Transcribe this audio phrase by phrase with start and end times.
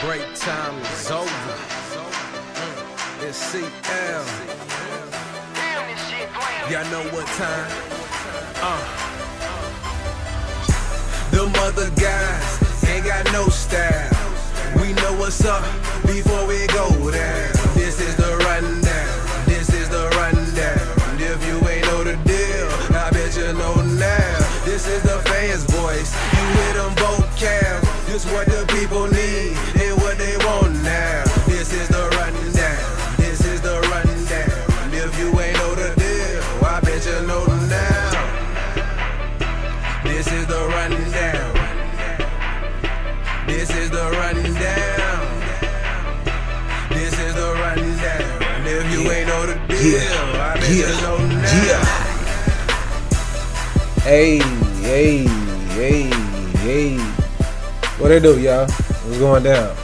[0.00, 1.54] break time is over.
[3.26, 4.24] It's CL.
[6.70, 7.70] Y'all know what time?
[8.62, 9.08] Uh.
[11.32, 14.10] Them other guys ain't got no style.
[14.76, 15.64] We know what's up
[16.06, 17.52] before we go down.
[17.74, 19.46] This is the rundown.
[19.46, 20.86] This is the rundown.
[21.18, 24.38] If you ain't know the deal, I bet you know now.
[24.64, 26.14] This is the fans' voice.
[26.34, 28.06] You hear them vocab.
[28.06, 29.77] This what the people need
[50.68, 51.82] know now.
[54.02, 54.38] Hey,
[54.82, 55.26] hey,
[55.72, 56.02] hey,
[56.58, 56.98] hey.
[57.96, 58.68] What they do, y'all?
[58.68, 59.74] What's going down?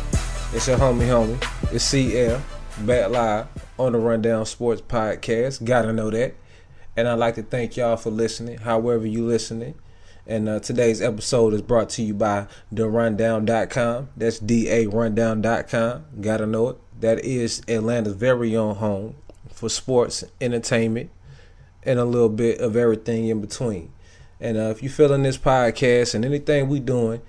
[0.52, 1.42] It's your homie, homie.
[1.72, 2.42] It's CL,
[2.80, 3.46] back live
[3.78, 5.64] on the Rundown Sports Podcast.
[5.64, 6.34] Gotta know that.
[6.98, 9.76] And I'd like to thank y'all for listening, however you listening.
[10.26, 14.10] And uh, today's episode is brought to you by TheRundown.com.
[14.18, 16.04] That's D-A Rundown.com.
[16.20, 16.76] Gotta know it.
[17.00, 19.16] That is Atlanta's very own home
[19.64, 21.10] for sports, entertainment,
[21.84, 23.90] and a little bit of everything in between.
[24.38, 27.22] And uh, if you're feeling this podcast and anything we're doing,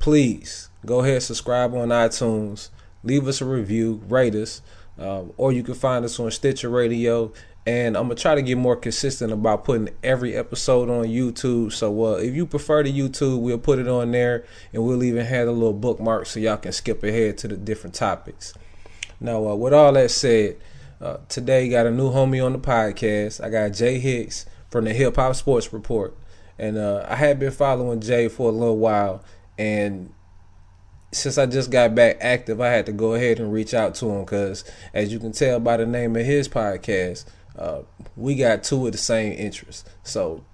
[0.00, 2.70] please go ahead subscribe on iTunes,
[3.04, 4.60] leave us a review, rate us,
[4.98, 7.32] um, or you can find us on Stitcher Radio.
[7.64, 11.72] And I'm gonna try to get more consistent about putting every episode on YouTube.
[11.72, 15.24] So uh, if you prefer the YouTube, we'll put it on there, and we'll even
[15.24, 18.52] have a little bookmark so y'all can skip ahead to the different topics.
[19.20, 20.56] Now, uh, with all that said,
[21.02, 23.44] uh, today got a new homie on the podcast.
[23.44, 26.16] I got Jay Hicks from the Hip Hop Sports Report,
[26.58, 29.24] and uh, I had been following Jay for a little while,
[29.58, 30.14] and
[31.10, 34.10] since I just got back active, I had to go ahead and reach out to
[34.10, 34.64] him because,
[34.94, 37.24] as you can tell by the name of his podcast,
[37.58, 37.80] uh,
[38.16, 39.84] we got two of the same interests.
[40.04, 40.44] So,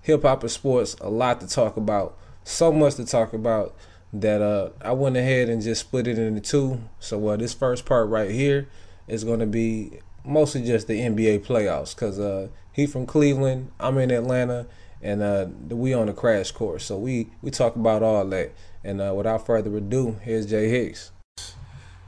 [0.00, 3.76] hip hop and sports, a lot to talk about, so much to talk about
[4.14, 6.80] that uh, I went ahead and just split it into two.
[6.98, 8.68] So, uh, this first part right here
[9.12, 13.98] is going to be mostly just the NBA playoffs because uh, he from Cleveland, I'm
[13.98, 14.66] in Atlanta,
[15.02, 16.86] and uh, we on a crash course.
[16.86, 18.52] So we we talk about all that.
[18.82, 21.12] And uh, without further ado, here's Jay Hicks.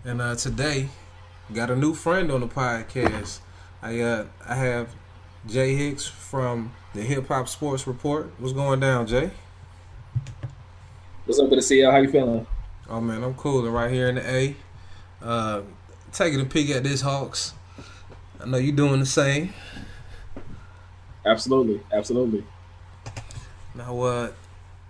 [0.03, 0.89] And uh, today,
[1.53, 3.41] got a new friend on the podcast.
[3.83, 4.95] I uh, I have
[5.47, 8.33] Jay Hicks from the Hip Hop Sports Report.
[8.39, 9.31] What's going down, Jay?
[11.27, 11.93] What's up, good to see y'all.
[11.93, 12.47] How you feeling?
[12.89, 14.57] Oh man, I'm cooling right here in the A.
[15.21, 15.63] Uh,
[16.15, 17.53] taking a peek at this Hawks.
[18.41, 19.53] I know you're doing the same.
[21.27, 22.45] Absolutely, absolutely.
[23.75, 24.33] Now, uh,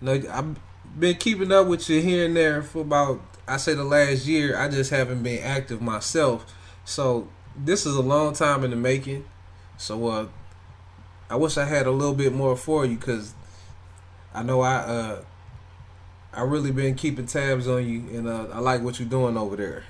[0.01, 0.57] no, I've
[0.99, 4.59] been keeping up with you here and there for about, I say, the last year.
[4.59, 6.53] I just haven't been active myself.
[6.85, 9.25] So this is a long time in the making.
[9.79, 10.27] So, uh,
[11.31, 13.35] I wish I had a little bit more for you because
[14.35, 15.25] I know I, uh,
[16.33, 19.56] I really been keeping tabs on you, and uh, I like what you're doing over
[19.56, 19.85] there.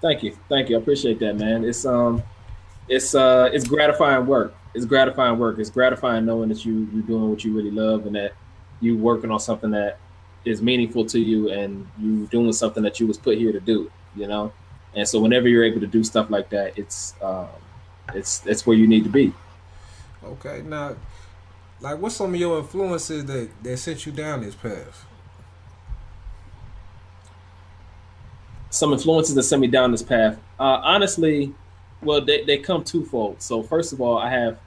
[0.00, 0.76] Thank you, thank you.
[0.76, 1.64] I appreciate that, man.
[1.64, 2.22] It's um,
[2.88, 4.54] it's uh, it's gratifying work.
[4.74, 5.58] It's gratifying work.
[5.58, 8.32] It's gratifying knowing that you you're doing what you really love and that
[8.80, 9.98] you working on something that
[10.44, 13.90] is meaningful to you and you doing something that you was put here to do.
[14.16, 14.52] You know,
[14.94, 17.48] and so whenever you're able to do stuff like that, it's um,
[18.14, 19.32] it's that's where you need to be.
[20.24, 20.96] Okay, now,
[21.80, 25.06] like, what's some of your influences that that sent you down this path?
[28.70, 30.38] Some influences that sent me down this path.
[30.58, 31.52] Uh, honestly,
[32.02, 33.42] well, they, they come twofold.
[33.42, 34.58] So first of all, I have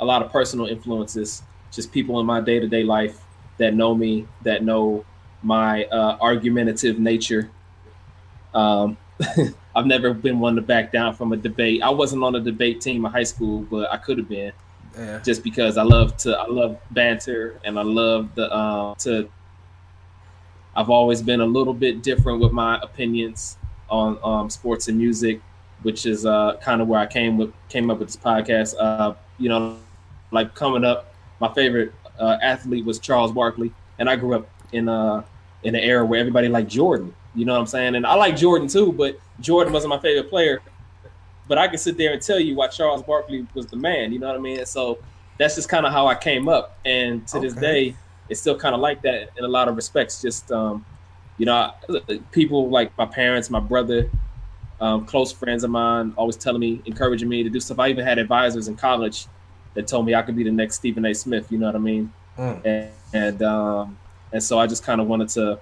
[0.00, 1.42] a lot of personal influences,
[1.72, 3.20] just people in my day to day life
[3.58, 5.04] that know me, that know
[5.42, 7.50] my uh, argumentative nature.
[8.54, 8.96] Um,
[9.74, 11.82] I've never been one to back down from a debate.
[11.82, 14.52] I wasn't on a debate team in high school, but I could have been,
[14.96, 15.20] Yeah.
[15.24, 16.36] just because I love to.
[16.36, 19.28] I love banter and I love the uh, to
[20.78, 23.58] I've always been a little bit different with my opinions
[23.90, 25.40] on um, sports and music,
[25.82, 28.76] which is uh, kind of where I came with came up with this podcast.
[28.78, 29.78] Uh, you know,
[30.30, 34.88] like coming up, my favorite uh, athlete was Charles Barkley, and I grew up in
[34.88, 35.24] uh
[35.64, 37.12] in an era where everybody liked Jordan.
[37.34, 37.96] You know what I'm saying?
[37.96, 40.62] And I like Jordan too, but Jordan wasn't my favorite player.
[41.48, 44.12] But I can sit there and tell you why Charles Barkley was the man.
[44.12, 44.64] You know what I mean?
[44.64, 44.98] So
[45.38, 47.96] that's just kind of how I came up, and to this day
[48.28, 50.20] it's still kind of like that in a lot of respects.
[50.20, 50.84] Just um,
[51.38, 51.72] you know,
[52.32, 54.10] people like my parents, my brother,
[54.80, 57.78] um, close friends of mine, always telling me, encouraging me to do stuff.
[57.78, 59.26] I even had advisors in college
[59.74, 61.14] that told me I could be the next Stephen A.
[61.14, 61.50] Smith.
[61.50, 62.12] You know what I mean?
[62.36, 62.64] Mm.
[62.64, 63.98] And and, um,
[64.32, 65.58] and so I just kind of wanted to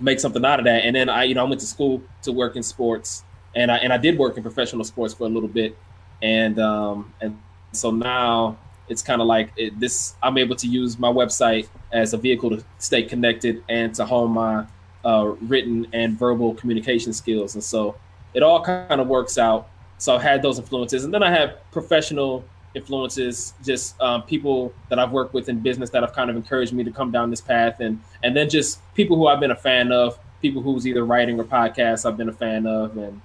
[0.00, 0.84] make something out of that.
[0.84, 3.24] And then I, you know, I went to school to work in sports,
[3.54, 5.76] and I and I did work in professional sports for a little bit,
[6.22, 7.38] and um, and
[7.72, 8.58] so now
[8.88, 10.14] it's kind of like it, this.
[10.22, 14.30] I'm able to use my website as a vehicle to stay connected and to hone
[14.32, 14.66] my
[15.04, 17.96] uh, written and verbal communication skills, and so
[18.34, 19.68] it all kind of works out.
[19.98, 22.44] So I've had those influences, and then I have professional
[22.74, 26.72] influences, just um, people that I've worked with in business that have kind of encouraged
[26.72, 29.56] me to come down this path, and and then just people who I've been a
[29.56, 33.20] fan of, people who's either writing or podcasts I've been a fan of, and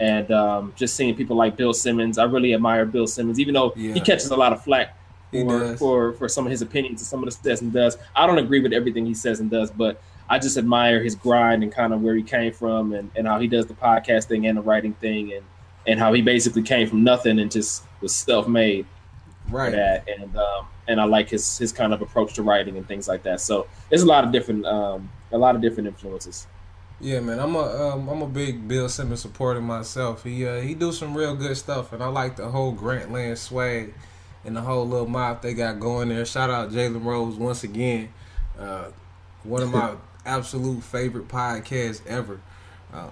[0.00, 2.18] and um, just seeing people like Bill Simmons.
[2.18, 3.92] I really admire Bill Simmons, even though yeah.
[3.92, 4.96] he catches a lot of flack
[5.32, 7.96] for, for for some of his opinions and some of the says and does.
[8.14, 11.62] I don't agree with everything he says and does, but I just admire his grind
[11.62, 14.46] and kind of where he came from and, and how he does the podcast thing
[14.46, 15.44] and the writing thing and
[15.86, 18.86] and how he basically came from nothing and just was self made.
[19.50, 19.72] Right.
[19.72, 23.08] That and um, and I like his his kind of approach to writing and things
[23.08, 23.40] like that.
[23.40, 26.46] So there's a lot of different um, a lot of different influences.
[27.00, 30.22] Yeah, man, I'm a um, I'm a big Bill Simmons supporter myself.
[30.22, 33.92] He uh, he do some real good stuff, and I like the whole Grantland swag
[34.44, 36.24] and the whole little mob they got going there.
[36.24, 38.12] Shout out Jalen Rose once again,
[38.58, 38.86] uh,
[39.44, 39.94] one of my
[40.26, 42.40] absolute favorite podcasts ever.
[42.92, 43.10] Uh,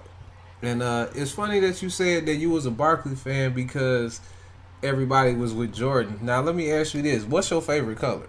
[0.61, 4.21] and uh, it's funny that you said that you was a Barkley fan because
[4.83, 6.19] everybody was with Jordan.
[6.21, 8.27] Now let me ask you this: What's your favorite color?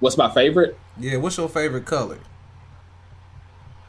[0.00, 0.76] What's my favorite?
[0.98, 2.18] Yeah, what's your favorite color?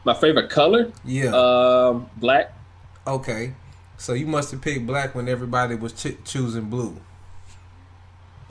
[0.04, 0.92] My favorite color?
[1.04, 1.34] Yeah.
[1.34, 2.56] Um, black.
[3.06, 3.54] Okay,
[3.96, 6.96] so you must have picked black when everybody was ch- choosing blue.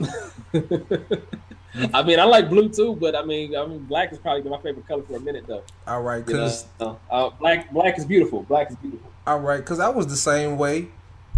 [1.92, 4.58] I mean, I like blue too, but I mean, I mean, black is probably my
[4.58, 5.62] favorite color for a minute though.
[5.86, 7.00] All right, because you know?
[7.10, 8.42] uh, black black is beautiful.
[8.42, 9.10] Black is beautiful.
[9.26, 10.88] All right, because I was the same way.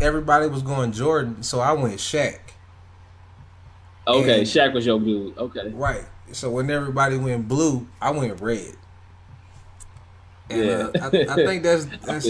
[0.00, 2.38] Everybody was going Jordan, so I went Shaq.
[4.06, 5.35] Okay, and, Shaq was your blue.
[5.38, 6.05] Okay, right.
[6.32, 8.75] So when everybody went blue, I went red.
[10.50, 12.29] And, yeah, uh, I, I, think that's that's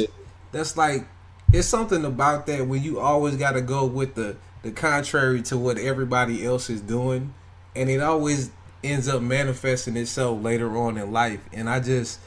[0.52, 1.06] that's like
[1.52, 5.56] it's something about that when you always got to go with the the contrary to
[5.56, 7.32] what everybody else is doing
[7.76, 8.50] and it always
[8.82, 11.40] ends up manifesting itself later on in life.
[11.52, 12.18] And I just,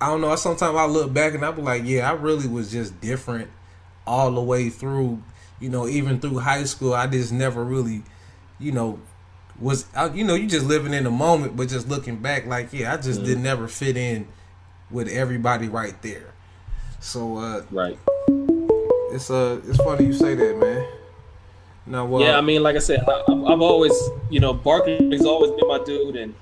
[0.00, 0.34] I don't know.
[0.36, 3.50] Sometimes I look back and I be like, yeah, I really was just different
[4.06, 5.22] all the way through.
[5.60, 8.02] You know, even through high school, I just never really,
[8.60, 9.00] you know,
[9.60, 12.94] was you know you just living in the moment, but just looking back, like yeah,
[12.94, 13.28] I just mm-hmm.
[13.28, 14.28] did never fit in
[14.88, 16.32] with everybody right there.
[17.00, 17.98] So uh, right,
[19.12, 20.86] it's uh, it's funny you say that, man.
[21.86, 23.94] No, well, yeah, I mean, like I said, I, have always,
[24.28, 26.34] you know, Barkley's always been my dude, and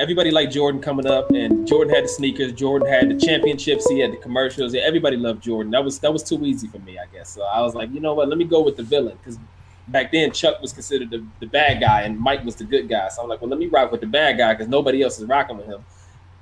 [0.00, 4.00] everybody liked Jordan coming up, and Jordan had the sneakers, Jordan had the championships, he
[4.00, 4.74] had the commercials.
[4.74, 5.70] Everybody loved Jordan.
[5.70, 7.30] That was that was too easy for me, I guess.
[7.30, 8.28] So I was like, you know what?
[8.28, 9.38] Let me go with the villain because
[9.90, 13.08] back then Chuck was considered the, the bad guy and Mike was the good guy.
[13.08, 15.26] So I'm like, well, let me rock with the bad guy because nobody else is
[15.26, 15.84] rocking with him.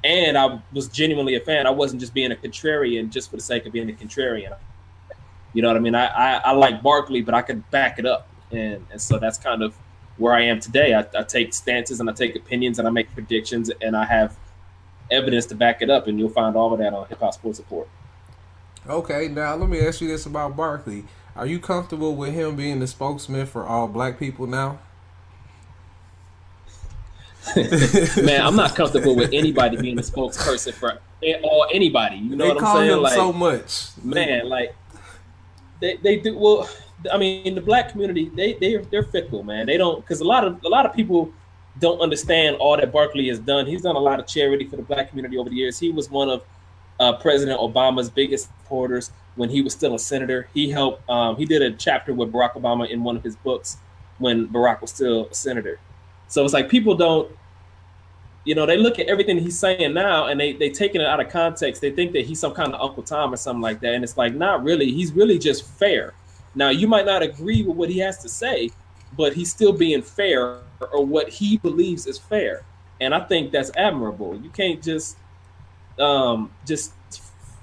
[0.04, 1.66] And I was genuinely a fan.
[1.66, 4.56] I wasn't just being a contrarian just for the sake of being a contrarian.
[5.58, 5.96] You know what I mean?
[5.96, 9.38] I, I, I like Barkley, but I can back it up and and so that's
[9.38, 9.74] kind of
[10.16, 10.94] where I am today.
[10.94, 14.36] I, I take stances and I take opinions and I make predictions and I have
[15.10, 17.58] evidence to back it up, and you'll find all of that on Hip Hop Sports
[17.58, 17.88] Report.
[18.88, 21.06] Okay, now let me ask you this about Barkley.
[21.34, 24.78] Are you comfortable with him being the spokesman for all black people now?
[27.56, 31.00] Man, I'm not comfortable with anybody being the spokesperson for
[31.42, 32.16] all anybody.
[32.16, 32.92] You know they what I'm saying?
[32.92, 34.48] Him like so much, man.
[34.48, 34.74] Like
[35.80, 36.68] they they do well.
[37.12, 39.66] I mean, the black community they they they're fickle, man.
[39.66, 41.32] They don't because a lot of a lot of people
[41.78, 43.66] don't understand all that Barkley has done.
[43.66, 45.78] He's done a lot of charity for the black community over the years.
[45.78, 46.42] He was one of
[46.98, 50.48] uh, President Obama's biggest supporters when he was still a senator.
[50.52, 51.08] He helped.
[51.08, 53.78] Um, he did a chapter with Barack Obama in one of his books
[54.18, 55.78] when Barack was still a senator.
[56.26, 57.30] So it's like people don't,
[58.48, 61.20] you know, they look at everything he's saying now and they they taking it out
[61.20, 61.82] of context.
[61.82, 64.16] They think that he's some kind of Uncle Tom or something like that, and it's
[64.16, 64.90] like not really.
[64.90, 66.14] He's really just fair.
[66.54, 68.70] Now, you might not agree with what he has to say,
[69.18, 72.64] but he's still being fair or what he believes is fair.
[73.02, 74.40] And I think that's admirable.
[74.40, 75.18] You can't just
[75.98, 76.94] um, just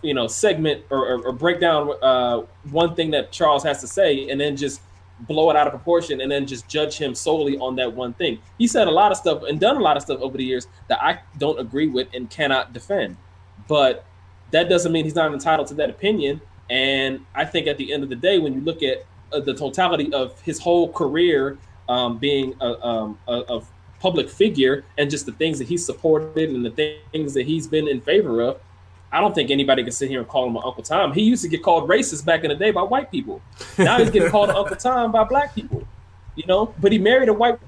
[0.04, 3.88] you know segment or, or, or break down uh, one thing that Charles has to
[3.88, 4.82] say and then just
[5.22, 8.40] blow it out of proportion and then just judge him solely on that one thing.
[8.58, 10.68] He said a lot of stuff and done a lot of stuff over the years
[10.90, 13.18] that I don't agree with and cannot defend.
[13.68, 14.06] But
[14.52, 16.42] that doesn't mean he's not entitled to that opinion.
[16.70, 19.54] And I think at the end of the day, when you look at uh, the
[19.54, 21.58] totality of his whole career
[21.88, 23.62] um, being a, um, a, a,
[24.02, 27.88] public figure and just the things that he's supported and the things that he's been
[27.88, 28.60] in favor of,
[29.12, 31.14] I don't think anybody can sit here and call him Uncle Tom.
[31.14, 33.42] He used to get called racist back in the day by white people.
[33.78, 35.88] Now he's getting called Uncle Tom by black people.
[36.36, 37.60] You know, but he married a white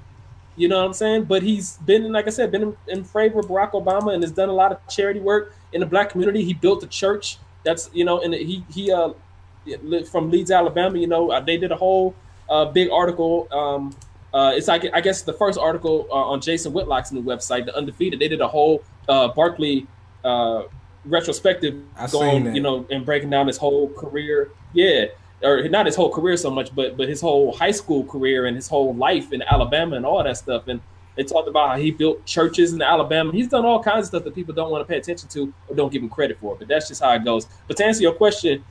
[0.56, 1.24] You know what I'm saying?
[1.24, 4.32] But he's been, like I said, been in, in favor of Barack Obama and has
[4.32, 6.44] done a lot of charity work in the black community.
[6.44, 9.12] He built a church that's you know, and he he uh
[10.10, 10.98] from Leeds, Alabama.
[10.98, 12.14] You know, uh, they did a whole
[12.48, 13.48] uh, big article.
[13.52, 13.94] Um,
[14.34, 17.76] uh, it's like I guess the first article uh, on Jason Whitlock's new website, The
[17.76, 18.18] Undefeated.
[18.18, 19.86] They did a whole uh, Barkley
[20.24, 20.64] uh,
[21.04, 24.50] retrospective, I going you know and breaking down his whole career.
[24.72, 25.06] Yeah,
[25.42, 28.56] or not his whole career so much, but but his whole high school career and
[28.56, 30.68] his whole life in Alabama and all that stuff.
[30.68, 30.80] And
[31.16, 33.32] they talked about how he built churches in Alabama.
[33.32, 35.74] He's done all kinds of stuff that people don't want to pay attention to or
[35.74, 36.56] don't give him credit for.
[36.56, 37.46] But that's just how it goes.
[37.66, 38.64] But to answer your question,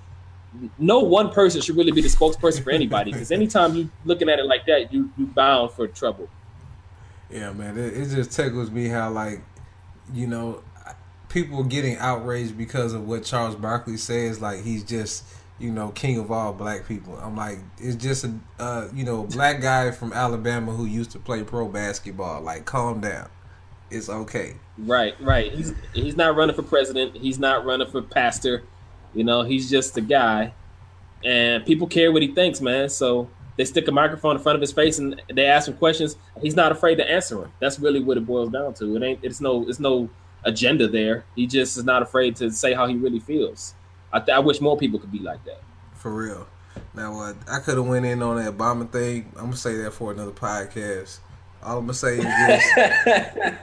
[0.77, 4.39] no one person should really be the spokesperson for anybody because anytime you looking at
[4.39, 6.29] it like that, you you bound for trouble.
[7.29, 9.41] Yeah, man, it, it just tickles me how like,
[10.13, 10.61] you know,
[11.29, 14.41] people getting outraged because of what Charles Barkley says.
[14.41, 15.23] Like he's just,
[15.59, 17.17] you know, king of all black people.
[17.17, 21.19] I'm like, it's just a, uh, you know, black guy from Alabama who used to
[21.19, 22.41] play pro basketball.
[22.41, 23.29] Like, calm down.
[23.89, 24.55] It's okay.
[24.77, 25.51] Right, right.
[25.53, 27.15] He's he's not running for president.
[27.15, 28.63] He's not running for pastor.
[29.13, 30.53] You know, he's just a guy,
[31.23, 32.89] and people care what he thinks, man.
[32.89, 36.15] So they stick a microphone in front of his face and they ask him questions.
[36.41, 37.51] He's not afraid to answer them.
[37.59, 38.95] That's really what it boils down to.
[38.95, 39.19] It ain't.
[39.23, 39.67] It's no.
[39.67, 40.09] It's no
[40.47, 41.25] agenda there.
[41.35, 43.73] He just is not afraid to say how he really feels.
[44.11, 45.61] I, th- I wish more people could be like that.
[45.93, 46.47] For real.
[46.93, 49.31] Now, what I could have went in on that Obama thing.
[49.35, 51.19] I'm gonna say that for another podcast.
[51.63, 52.73] All I'm gonna say is this: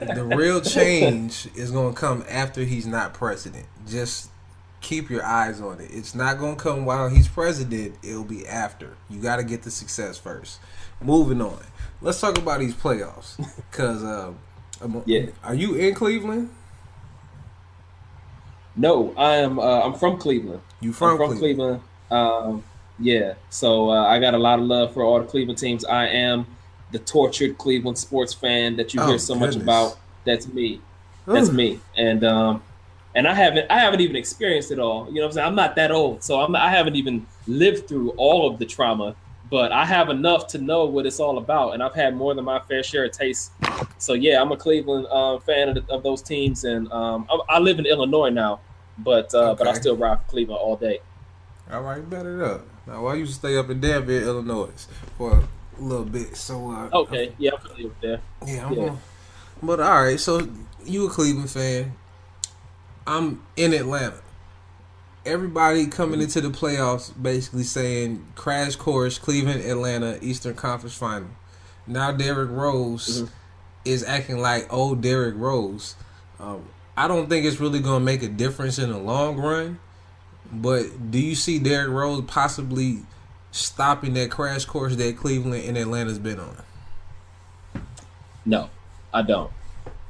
[0.17, 3.67] the real change is gonna come after he's not president.
[3.87, 4.31] Just
[4.81, 5.91] keep your eyes on it.
[5.93, 7.95] It's not gonna come while he's president.
[8.03, 8.97] It'll be after.
[9.09, 10.59] You got to get the success first.
[11.01, 11.59] Moving on.
[12.03, 13.37] Let's talk about these playoffs.
[13.71, 14.39] Cause um,
[14.83, 15.27] I'm- Yeah.
[15.43, 16.51] are you in Cleveland?
[18.77, 19.59] No, I am.
[19.59, 20.61] Uh, I'm from Cleveland.
[20.81, 21.81] You from, I'm from Cleveland?
[22.09, 22.45] Cleveland.
[22.55, 22.65] Um,
[22.99, 25.85] yeah, so uh, I got a lot of love for all the Cleveland teams.
[25.85, 26.47] I am
[26.93, 29.99] the tortured Cleveland sports fan that you Oh, hear so much about.
[30.25, 30.81] That's me.
[31.27, 31.55] That's Ugh.
[31.55, 31.81] me.
[31.97, 32.63] And um,
[33.15, 35.07] and I haven't I haven't even experienced it all.
[35.09, 35.47] You know what I'm saying?
[35.49, 39.17] I'm not that old, so I'm I haven't even lived through all of the trauma.
[39.55, 42.45] But I have enough to know what it's all about, and I've had more than
[42.45, 43.53] my fair share of taste.
[43.99, 47.39] So yeah, I'm a Cleveland uh, fan of, the, of those teams, and um, I,
[47.51, 48.59] I live in Illinois now,
[48.99, 50.99] but uh, but I still ride for Cleveland all day.
[51.71, 52.67] All right, bet it up.
[52.89, 55.45] Now, I used to stay up in Danville, Illinois, for
[55.79, 56.35] a little bit.
[56.35, 58.21] So, uh, Okay, yeah, I'm familiar with that.
[58.45, 58.87] yeah, I'm Yeah.
[58.87, 58.99] Gonna,
[59.63, 60.19] but all right.
[60.19, 60.49] So,
[60.85, 61.93] you a Cleveland fan?
[63.07, 64.21] I'm in Atlanta.
[65.27, 71.29] Everybody coming into the playoffs basically saying crash course Cleveland Atlanta Eastern Conference Final.
[71.87, 73.29] Now Derrick Rose Mhm.
[73.87, 75.95] is acting like old Derrick Rose.
[76.39, 76.65] Um,
[76.97, 79.79] I don't think it's really going to make a difference in the long run.
[80.53, 83.03] But do you see Derrick Rose possibly
[83.51, 87.83] stopping that crash course that Cleveland and Atlanta's been on?
[88.45, 88.69] No,
[89.13, 89.51] I don't.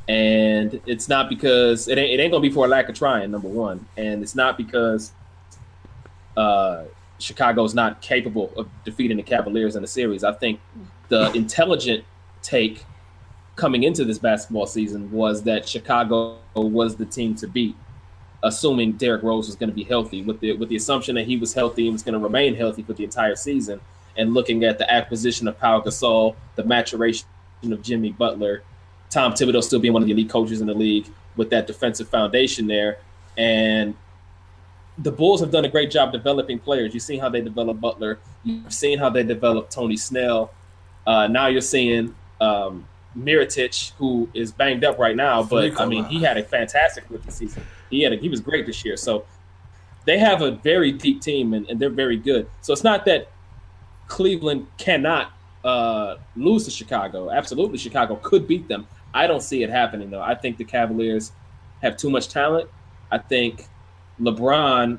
[0.06, 3.30] And it's not because it ain't, it ain't gonna be for a lack of trying.
[3.30, 5.12] Number one, and it's not because
[6.37, 6.84] uh,
[7.18, 10.23] Chicago's not capable of defeating the Cavaliers in the series.
[10.23, 10.61] I think
[11.08, 12.04] the intelligent
[12.42, 12.84] take
[13.56, 17.76] coming into this basketball season was that Chicago was the team to beat,
[18.42, 21.37] assuming Derrick Rose was going to be healthy, with the with the assumption that he
[21.38, 23.80] was healthy and was going to remain healthy for the entire season,
[24.18, 27.26] and looking at the acquisition of Pau Gasol, the maturation
[27.70, 28.62] of Jimmy Butler,
[29.14, 31.06] Tom Thibodeau still being one of the elite coaches in the league
[31.37, 32.99] with that defensive foundation there,
[33.38, 33.94] and
[34.99, 36.94] the Bulls have done a great job developing players.
[36.94, 38.18] You've seen how they develop Butler.
[38.42, 40.52] You've seen how they develop Tony Snell.
[41.06, 46.04] Uh, now you're seeing um, Mirotic, who is banged up right now, but I mean,
[46.06, 47.64] he had a fantastic rookie season.
[47.90, 48.97] He had a, he was great this year.
[48.97, 49.26] So
[50.06, 52.49] they have a very deep team, and, and they're very good.
[52.62, 53.30] So it's not that
[54.09, 55.33] Cleveland cannot
[55.64, 57.30] uh, lose to Chicago.
[57.30, 58.87] Absolutely, Chicago could beat them.
[59.14, 60.21] I don't see it happening though.
[60.21, 61.33] I think the Cavaliers
[61.83, 62.68] have too much talent.
[63.11, 63.66] I think
[64.21, 64.99] LeBron.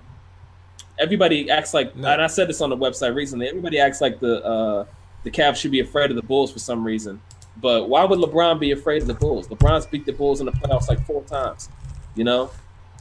[0.97, 2.07] Everybody acts like, No.
[2.07, 3.47] and I said this on the website recently.
[3.49, 4.85] Everybody acts like the uh,
[5.23, 7.21] the Cavs should be afraid of the Bulls for some reason.
[7.57, 9.47] But why would LeBron be afraid of the Bulls?
[9.47, 11.69] LeBron's beat the Bulls in the playoffs like four times.
[12.15, 12.51] You know,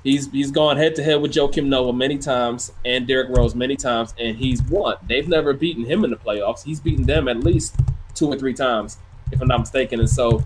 [0.03, 3.77] he's he's gone head to head with Joakim Noah many times and Derrick Rose many
[3.77, 4.97] times, and he's won.
[5.07, 6.65] They've never beaten him in the playoffs.
[6.65, 7.77] He's beaten them at least
[8.15, 8.99] two or three times,
[9.31, 10.01] if I'm not mistaken.
[10.01, 10.43] And so,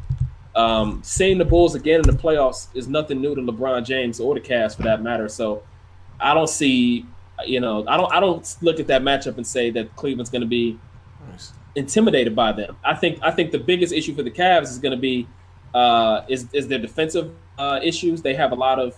[0.59, 4.35] um, seeing the Bulls again in the playoffs is nothing new to LeBron James or
[4.35, 5.29] the Cavs for that matter.
[5.29, 5.63] So,
[6.21, 7.07] I don't see,
[7.47, 10.43] you know, I don't I don't look at that matchup and say that Cleveland's going
[10.43, 10.79] to be
[11.77, 12.77] intimidated by them.
[12.85, 15.29] I think I think the biggest issue for the Cavs is going to be
[15.75, 18.23] uh, is is their defensive uh, issues.
[18.23, 18.97] They have a lot of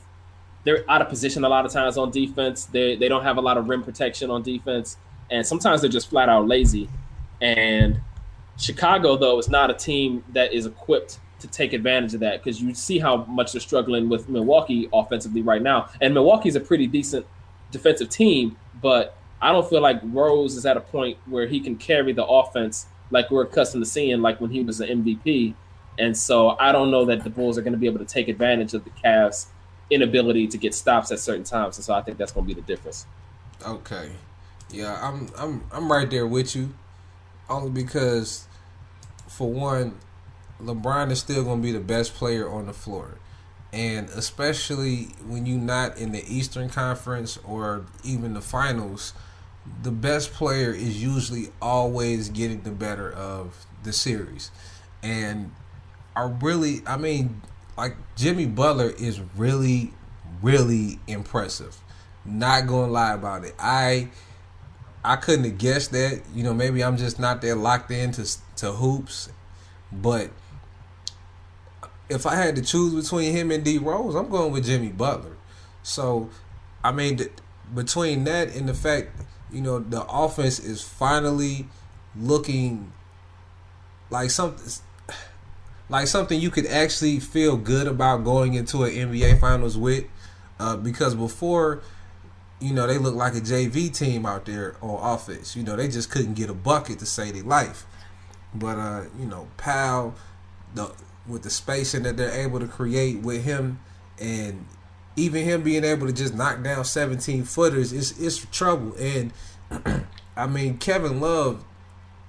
[0.65, 2.65] they're out of position a lot of times on defense.
[2.67, 4.97] They they don't have a lot of rim protection on defense,
[5.31, 6.89] and sometimes they're just flat out lazy.
[7.41, 8.01] And
[8.59, 12.61] Chicago, though, is not a team that is equipped to take advantage of that because
[12.61, 15.89] you see how much they're struggling with Milwaukee offensively right now.
[16.01, 17.27] And Milwaukee's a pretty decent
[17.71, 21.77] defensive team, but I don't feel like Rose is at a point where he can
[21.77, 25.55] carry the offense like we're accustomed to seeing, like when he was an MVP.
[25.99, 28.29] And so I don't know that the Bulls are going to be able to take
[28.29, 29.47] advantage of the Cavs'
[29.91, 31.77] inability to get stops at certain times.
[31.77, 33.07] And so I think that's going to be the difference.
[33.67, 34.11] Okay,
[34.71, 36.73] yeah, I'm I'm I'm right there with you,
[37.49, 38.47] only because,
[39.29, 39.97] for one,
[40.63, 43.19] LeBron is still going to be the best player on the floor.
[43.73, 49.15] And especially when you're not in the Eastern Conference or even the finals,
[49.83, 54.51] the best player is usually always getting the better of the series.
[55.03, 55.53] And
[56.17, 57.43] I really, I mean,
[57.77, 59.93] like Jimmy Butler is really,
[60.43, 61.77] really impressive.
[62.25, 63.55] Not gonna lie about it.
[63.59, 64.09] I
[65.05, 66.21] I couldn't have guessed that.
[66.35, 69.31] You know, maybe I'm just not that locked into to hoops,
[69.91, 70.31] but
[72.11, 75.37] if I had to choose between him and D Rose, I'm going with Jimmy Butler.
[75.83, 76.29] So,
[76.85, 77.21] I mean,
[77.75, 79.11] between that and the fact,
[79.51, 81.67] you know, the offense is finally
[82.17, 82.93] looking
[84.11, 84.69] like something
[85.89, 90.05] like something you could actually feel good about going into an NBA Finals with,
[90.59, 91.83] uh, because before,
[92.61, 95.57] you know, they looked like a JV team out there on offense.
[95.57, 97.87] You know, they just couldn't get a bucket to save their life.
[98.55, 100.15] But uh, you know, Powell,
[100.75, 100.93] the
[101.31, 103.81] with the spacing that they're able to create with him,
[104.21, 104.67] and
[105.17, 108.95] even him being able to just knock down 17 footers, it's it's trouble.
[108.99, 109.33] And
[110.37, 111.65] I mean, Kevin Love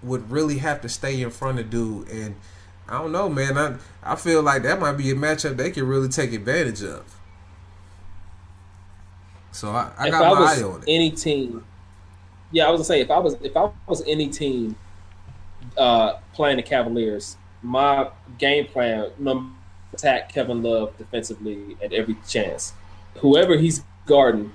[0.04, 2.36] would really have to stay in front of dude and
[2.92, 3.58] I don't know, man.
[3.58, 7.04] I I feel like that might be a matchup they can really take advantage of.
[9.52, 10.86] So I, I got I my eye on it.
[10.88, 11.64] Any team,
[12.52, 14.76] yeah, I was gonna say if I was if I was any team
[15.78, 19.54] uh, playing the Cavaliers, my game plan number
[19.94, 22.74] attack Kevin Love defensively at every chance.
[23.18, 24.54] Whoever he's guarding.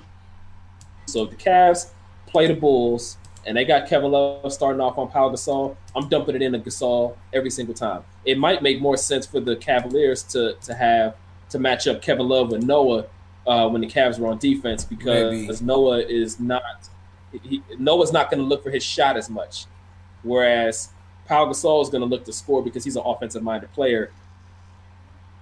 [1.07, 1.91] So if the Cavs
[2.27, 6.35] play the Bulls and they got Kevin Love starting off on Pau Gasol, I'm dumping
[6.35, 8.03] it in a Gasol every single time.
[8.25, 11.17] It might make more sense for the Cavaliers to to have
[11.51, 13.07] to match up Kevin Love with Noah
[13.47, 15.65] uh, when the Cavs were on defense because Maybe.
[15.65, 16.89] Noah is not
[17.43, 19.67] he, Noah's not going to look for his shot as much,
[20.23, 20.91] whereas
[21.27, 24.11] Pau Gasol is going to look to score because he's an offensive minded player.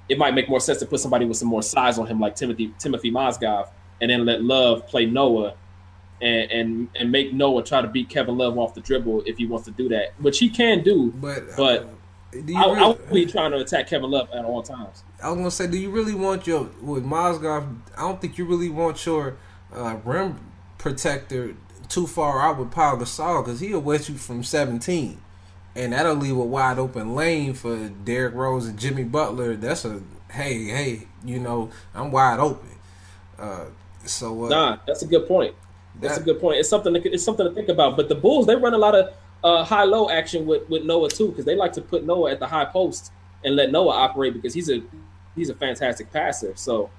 [0.08, 2.36] It might make more sense to put somebody with some more size on him, like
[2.36, 3.68] Timothy Timothy Mozgov,
[4.00, 5.54] and then let Love play Noah
[6.20, 9.46] and, and and make Noah try to beat Kevin Love off the dribble if he
[9.46, 11.12] wants to do that, which he can do.
[11.16, 11.86] But but uh,
[12.34, 15.04] I, really, I would be trying to attack Kevin Love at all times.
[15.22, 17.78] I was gonna say, do you really want your with Mozgov?
[17.96, 19.36] I don't think you really want your
[19.72, 21.56] uh, rim protector
[21.88, 25.20] too far out with Pau Gasol because he'll wet you from seventeen,
[25.76, 29.56] and that'll leave a wide open lane for Derrick Rose and Jimmy Butler.
[29.56, 32.70] That's a hey hey, you know I'm wide open.
[33.38, 33.66] Uh,
[34.04, 35.54] so uh, nah, that's a good point.
[36.00, 36.58] That's that, a good point.
[36.58, 36.94] It's something.
[36.94, 37.96] To, it's something to think about.
[37.96, 41.10] But the Bulls they run a lot of uh, high low action with, with Noah
[41.10, 43.12] too because they like to put Noah at the high post
[43.44, 44.82] and let Noah operate because he's a
[45.34, 46.52] he's a fantastic passer.
[46.56, 46.90] So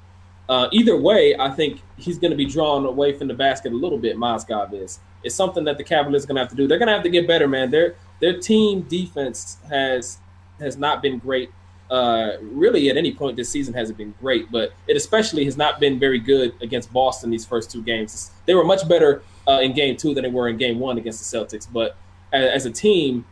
[0.48, 3.76] uh, either way, I think he's going to be drawn away from the basket a
[3.76, 4.16] little bit.
[4.16, 5.00] Mozgov is.
[5.24, 6.68] It's something that the Cavaliers are going to have to do.
[6.68, 7.72] They're going to have to get better, man.
[7.72, 10.20] Their their team defense has
[10.60, 11.50] has not been great
[11.90, 15.80] uh, really at any point this season hasn't been great, but it especially has not
[15.80, 18.32] been very good against Boston these first two games.
[18.46, 21.32] They were much better uh, in game two than they were in game one against
[21.32, 21.68] the Celtics.
[21.72, 21.96] But
[22.34, 23.26] as, as, a team,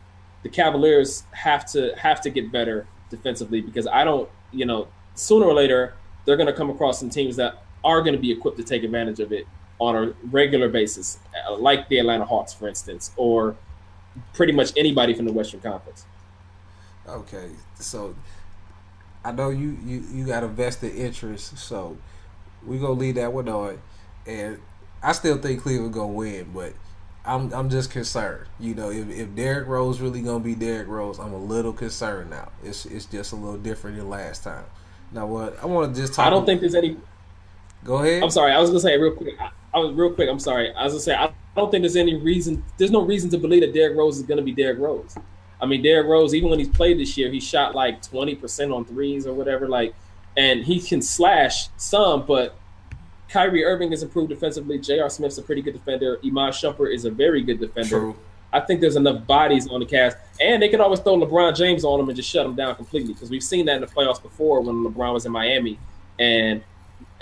[0.44, 5.46] the Cavaliers have to have to get better defensively because I don't, you know, sooner
[5.46, 5.94] or later
[6.24, 8.84] they're going to come across some teams that are going to be equipped to take
[8.84, 9.46] advantage of it
[9.80, 11.18] on a regular basis,
[11.58, 13.56] like the Atlanta Hawks, for instance, or
[14.32, 16.04] pretty much anybody from the Western Conference.
[17.06, 18.14] Okay, so
[19.24, 21.96] I know you you you got a vested interest, so
[22.66, 23.80] we gonna leave that one on.
[24.26, 24.58] And
[25.02, 26.72] I still think Cleveland gonna win, but
[27.24, 28.46] I'm I'm just concerned.
[28.58, 32.30] You know, if if Derrick Rose really gonna be Derrick Rose, I'm a little concerned
[32.30, 32.52] now.
[32.62, 34.64] It's it's just a little different than last time.
[35.12, 36.26] Now, what I want to just talk.
[36.26, 36.96] I don't think there's any.
[37.84, 38.22] Go ahead.
[38.22, 38.52] I'm sorry.
[38.52, 39.40] I was gonna say real quick.
[39.40, 40.28] I, I was real quick.
[40.28, 40.72] I'm sorry.
[40.76, 42.62] As I say I don't think there's any reason.
[42.78, 45.16] There's no reason to believe that Derrick Rose is gonna be Derrick Rose.
[45.60, 48.84] I mean, Derrick Rose, even when he's played this year, he shot like 20% on
[48.84, 49.68] threes or whatever.
[49.68, 49.94] Like,
[50.36, 52.56] and he can slash some, but
[53.28, 54.78] Kyrie Irving has improved defensively.
[54.78, 55.08] J.R.
[55.08, 56.18] Smith's a pretty good defender.
[56.24, 57.88] Iman Shumpert is a very good defender.
[57.88, 58.16] True.
[58.52, 61.84] I think there's enough bodies on the cast, and they can always throw LeBron James
[61.84, 64.22] on them and just shut them down completely because we've seen that in the playoffs
[64.22, 65.78] before when LeBron was in Miami
[66.20, 66.62] and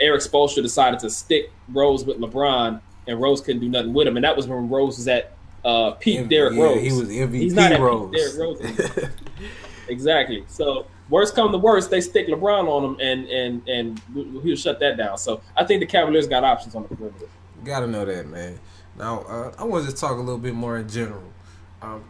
[0.03, 4.17] Erik Spoelstra decided to stick Rose with LeBron, and Rose couldn't do nothing with him,
[4.17, 5.33] and that was when Rose was at
[5.65, 6.83] uh, Pete Derrick yeah, Rose.
[6.83, 8.12] He was MVP He's not Rose.
[8.15, 9.11] Derrick Rose.
[9.88, 10.45] exactly.
[10.49, 14.81] So worst come to worst, they stick LeBron on him, and and and he'll shut
[14.81, 15.19] that down.
[15.19, 17.27] So I think the Cavaliers got options on the perimeter.
[17.65, 18.59] Got to know that, man.
[18.99, 21.33] Now uh, I want to talk a little bit more in general.
[21.81, 22.05] Um,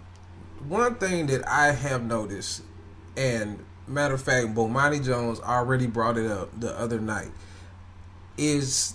[0.69, 2.63] one thing that I have noticed,
[3.17, 7.31] and matter of fact, Bomani Jones already brought it up the other night,
[8.37, 8.95] is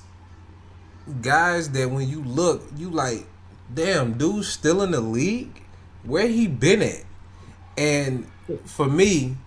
[1.22, 3.28] guys that when you look, you like,
[3.74, 5.64] damn, dude's still in the league.
[6.04, 7.04] Where he been at?
[7.78, 8.28] And
[8.66, 9.38] for me,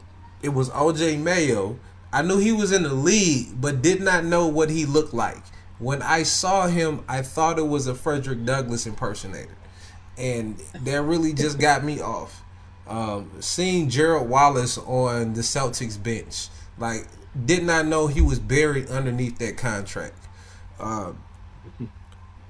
[0.42, 1.78] it was OJ Mayo.
[2.12, 5.42] I knew he was in the league, but did not know what he looked like.
[5.78, 9.56] When I saw him, I thought it was a Frederick Douglass impersonator
[10.20, 12.42] and that really just got me off.
[12.86, 16.48] Um, seeing Gerald Wallace on the Celtics bench,
[16.78, 17.06] like,
[17.44, 20.16] did not know he was buried underneath that contract.
[20.78, 21.12] Uh,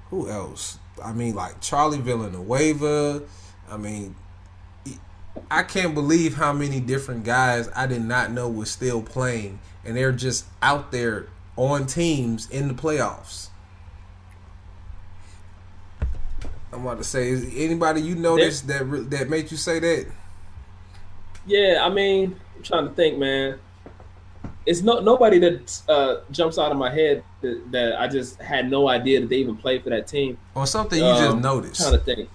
[0.09, 0.79] who else?
[1.03, 3.23] I mean, like Charlie Villanueva.
[3.69, 4.15] I mean,
[5.49, 9.95] I can't believe how many different guys I did not know was still playing, and
[9.95, 13.49] they're just out there on teams in the playoffs.
[16.73, 20.07] I'm about to say, is anybody you noticed that that made you say that?
[21.45, 23.59] Yeah, I mean, I'm trying to think, man.
[24.65, 28.69] It's no nobody that uh, jumps out of my head that, that, I just had
[28.69, 30.37] no idea that they even played for that team.
[30.53, 31.81] Or something you um, just noticed.
[31.81, 32.29] Trying to think.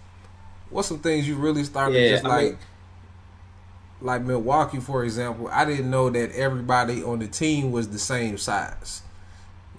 [0.70, 2.58] What's some things you really started yeah, just like, mean,
[4.00, 5.48] like Milwaukee, for example?
[5.52, 9.02] I didn't know that everybody on the team was the same size.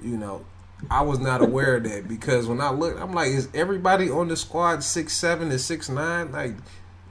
[0.02, 0.46] You know,
[0.90, 4.28] I was not aware of that because when I looked, I'm like, is everybody on
[4.28, 6.32] the squad six seven and six nine?
[6.32, 6.54] Like,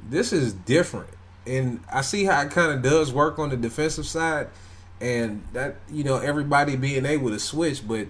[0.09, 1.11] this is different,
[1.47, 4.49] and I see how it kind of does work on the defensive side,
[5.01, 8.07] and that you know everybody being able to switch, but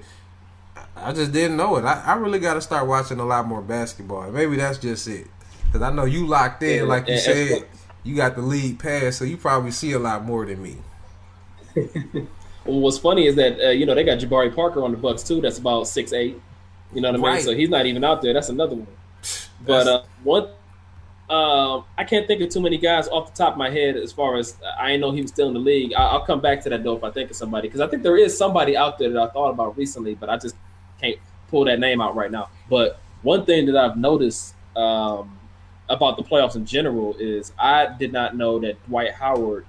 [0.96, 1.84] I just didn't know it.
[1.84, 4.30] I, I really got to start watching a lot more basketball.
[4.30, 5.26] Maybe that's just it,
[5.66, 7.66] because I know you locked in, yeah, like you said,
[8.02, 10.76] you got the League Pass, so you probably see a lot more than me.
[12.64, 15.22] Well, what's funny is that uh, you know they got Jabari Parker on the Bucks
[15.22, 15.40] too.
[15.40, 16.40] That's about six eight.
[16.94, 17.26] You know what I mean?
[17.26, 17.42] Right.
[17.42, 18.32] So he's not even out there.
[18.32, 18.86] That's another one.
[19.64, 20.48] But uh, one,
[21.28, 24.12] um, I can't think of too many guys off the top of my head as
[24.12, 25.92] far as uh, I know he was still in the league.
[25.92, 28.04] I, will come back to that though if I think of somebody because I think
[28.04, 30.54] there is somebody out there that I thought about recently, but I just
[31.00, 32.48] can't pull that name out right now.
[32.70, 35.36] But one thing that I've noticed um,
[35.88, 39.66] about the playoffs in general is I did not know that Dwight Howard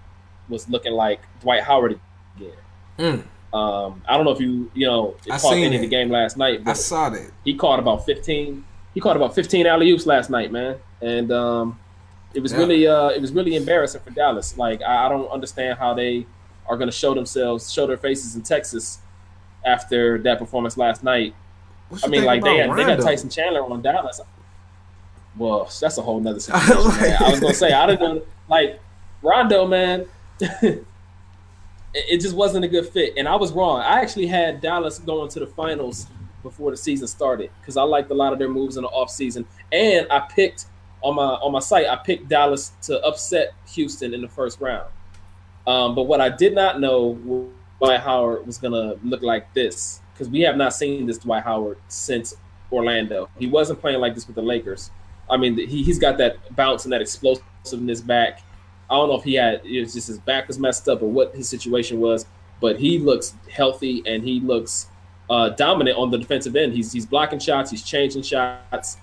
[0.50, 2.00] was looking like Dwight Howard
[2.36, 2.54] again.
[3.00, 3.24] Mm.
[3.54, 6.38] Um, I don't know if you you know I caught any of the game last
[6.38, 6.62] night.
[6.66, 8.66] I saw that he caught about fifteen.
[8.94, 11.80] He caught about fifteen alley oops last night, man, and um,
[12.34, 12.58] it was yeah.
[12.58, 14.58] really uh, it was really embarrassing for Dallas.
[14.58, 16.26] Like I, I don't understand how they
[16.68, 19.00] are going to show themselves, show their faces in Texas
[19.66, 21.34] after that performance last night.
[22.04, 24.20] I mean, like they had, they got Tyson Chandler on Dallas.
[25.38, 27.16] Well, that's a whole nother situation.
[27.20, 28.80] I was gonna say I don't know, like
[29.22, 30.06] Rondo, man.
[31.94, 33.14] it just wasn't a good fit.
[33.18, 33.80] And I was wrong.
[33.80, 36.08] I actually had Dallas going to the finals
[36.44, 39.46] before the season started because I liked a lot of their moves in the offseason.
[39.72, 40.66] And I picked
[41.02, 44.90] on my on my site, I picked Dallas to upset Houston in the first round.
[45.66, 50.30] Um, but what I did not know Dwight Howard was gonna look like this because
[50.30, 52.36] we have not seen this Dwight Howard since
[52.72, 53.30] Orlando.
[53.38, 54.92] He wasn't playing like this with the Lakers.
[55.30, 58.42] I mean, he he's got that bounce and that explosiveness back.
[58.90, 61.10] I don't know if he had it was just his back was messed up or
[61.10, 62.26] what his situation was,
[62.62, 64.88] but he looks healthy and he looks
[65.30, 66.74] uh, dominant on the defensive end.
[66.74, 68.98] He's he's blocking shots, he's changing shots,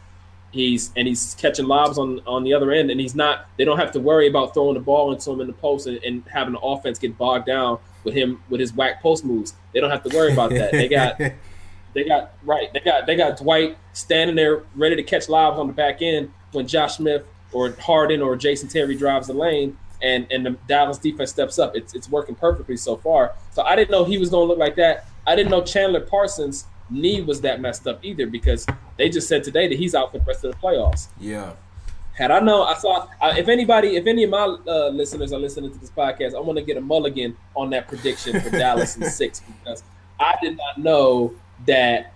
[0.55, 3.47] he's and he's catching lobs on on the other end, and he's not.
[3.59, 6.03] They don't have to worry about throwing the ball into him in the post and,
[6.05, 9.55] and having the offense get bogged down with him with his whack post moves.
[9.73, 10.73] They don't have to worry about that.
[10.73, 11.21] They got.
[11.95, 12.73] They got right.
[12.73, 16.33] They got they got Dwight standing there ready to catch lobs on the back end
[16.51, 20.99] when Josh Smith or Harden or Jason Terry drives the lane and and the Dallas
[20.99, 21.77] defense steps up.
[21.77, 23.33] It's it's working perfectly so far.
[23.53, 25.07] So I didn't know he was going to look like that.
[25.25, 29.45] I didn't know Chandler Parsons' knee was that messed up either because they just said
[29.45, 31.09] today that he's out for the rest of the playoffs.
[31.19, 31.55] Yeah.
[32.15, 35.39] Had I known, I saw uh, if anybody, if any of my uh, listeners are
[35.39, 38.95] listening to this podcast, I want to get a mulligan on that prediction for Dallas
[38.97, 39.83] and six because
[40.21, 41.35] I did not know
[41.67, 42.13] that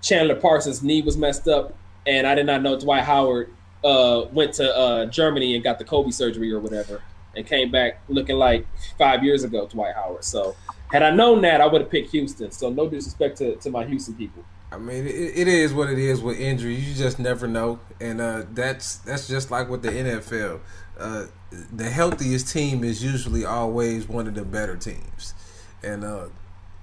[0.00, 1.74] Chandler Parsons' knee was messed up,
[2.06, 3.52] and I did not know Dwight Howard
[3.84, 7.02] uh, went to uh, Germany and got the Kobe surgery or whatever,
[7.36, 10.24] and came back looking like five years ago, Dwight Howard.
[10.24, 10.56] So
[10.88, 12.50] had I known that, I would have picked Houston.
[12.50, 14.44] So no disrespect to, to my Houston people.
[14.70, 16.88] I mean, it, it is what it is with injuries.
[16.88, 20.60] You just never know, and uh, that's that's just like with the NFL.
[20.98, 21.26] Uh,
[21.72, 25.34] the healthiest team is usually always one of the better teams,
[25.82, 26.26] and uh,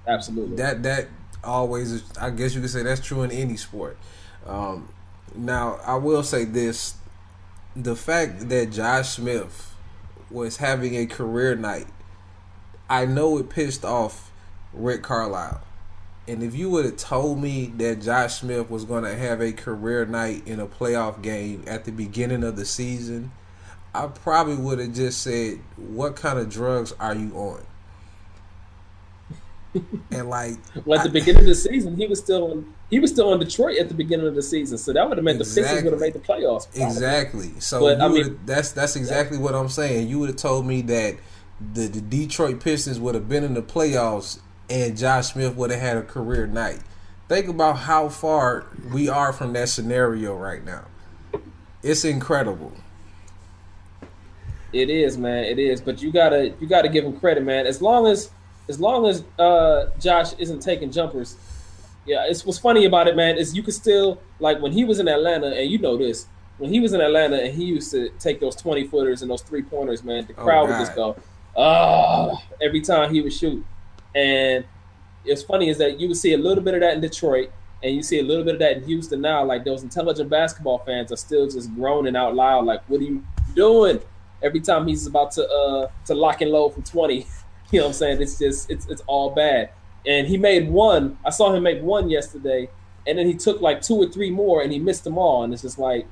[0.08, 1.08] absolutely that that
[1.42, 3.98] always is, I guess you could say that's true in any sport.
[4.46, 4.88] Um,
[5.34, 6.94] Now, I will say this:
[7.76, 9.74] the fact that Josh Smith
[10.30, 11.86] was having a career night,
[12.88, 14.30] I know it pissed off
[14.72, 15.62] Rick Carlisle.
[16.26, 19.52] And if you would have told me that Josh Smith was going to have a
[19.52, 23.30] career night in a playoff game at the beginning of the season,
[23.94, 27.66] I probably would have just said, "What kind of drugs are you on?"
[30.10, 32.74] and like, well, at the I, beginning of the season, he was still on.
[32.90, 35.24] He was still in Detroit at the beginning of the season, so that would have
[35.24, 35.62] meant exactly.
[35.62, 36.70] the Pistons would have made the playoffs.
[36.70, 36.84] Probably.
[36.84, 37.60] Exactly.
[37.60, 40.08] So but, I mean, that's that's exactly what I'm saying.
[40.08, 41.16] You would have told me that
[41.60, 45.80] the, the Detroit Pistons would have been in the playoffs and Josh Smith would have
[45.80, 46.80] had a career night.
[47.28, 50.84] Think about how far we are from that scenario right now.
[51.82, 52.72] It's incredible.
[54.72, 55.44] It is, man.
[55.44, 55.80] It is.
[55.80, 57.66] But you gotta you gotta give him credit, man.
[57.66, 58.30] As long as
[58.68, 61.36] as long as uh, Josh isn't taking jumpers,
[62.06, 62.26] yeah.
[62.26, 63.36] It's what's funny about it, man.
[63.36, 66.26] Is you could still like when he was in Atlanta, and you know this.
[66.58, 69.42] When he was in Atlanta and he used to take those twenty footers and those
[69.42, 71.16] three pointers, man, the oh, crowd oh, would just go,
[71.56, 73.64] "Ah!" every time he would shoot.
[74.14, 74.64] And
[75.24, 77.50] it's funny is that you would see a little bit of that in Detroit,
[77.82, 79.44] and you see a little bit of that in Houston now.
[79.44, 83.24] Like those intelligent basketball fans are still just groaning out loud, like, "What are you
[83.54, 84.00] doing?"
[84.42, 87.26] Every time he's about to uh to lock and load from twenty,
[87.70, 88.22] you know what I'm saying?
[88.22, 89.70] It's just it's it's all bad.
[90.06, 91.18] And he made one.
[91.24, 92.68] I saw him make one yesterday,
[93.06, 95.44] and then he took like two or three more, and he missed them all.
[95.44, 96.06] And it's just like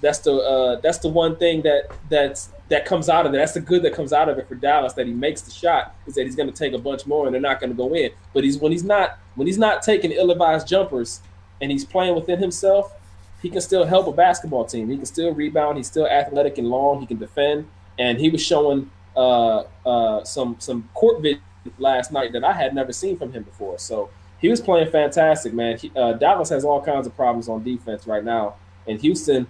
[0.00, 3.36] that's the uh, that's the one thing that that's that comes out of it.
[3.36, 5.94] That's the good that comes out of it for Dallas that he makes the shot
[6.06, 7.94] is that he's going to take a bunch more and they're not going to go
[7.94, 8.12] in.
[8.32, 11.20] But he's when he's not when he's not taking ill-advised jumpers
[11.60, 12.94] and he's playing within himself,
[13.42, 14.88] he can still help a basketball team.
[14.88, 15.76] He can still rebound.
[15.76, 17.00] He's still athletic and long.
[17.00, 17.68] He can defend.
[17.98, 21.42] And he was showing uh, uh, some some court vision
[21.78, 23.78] last night that I had never seen from him before.
[23.78, 24.10] So
[24.40, 25.76] he was playing fantastic, man.
[25.76, 28.54] He, uh, Dallas has all kinds of problems on defense right now,
[28.86, 29.46] and Houston.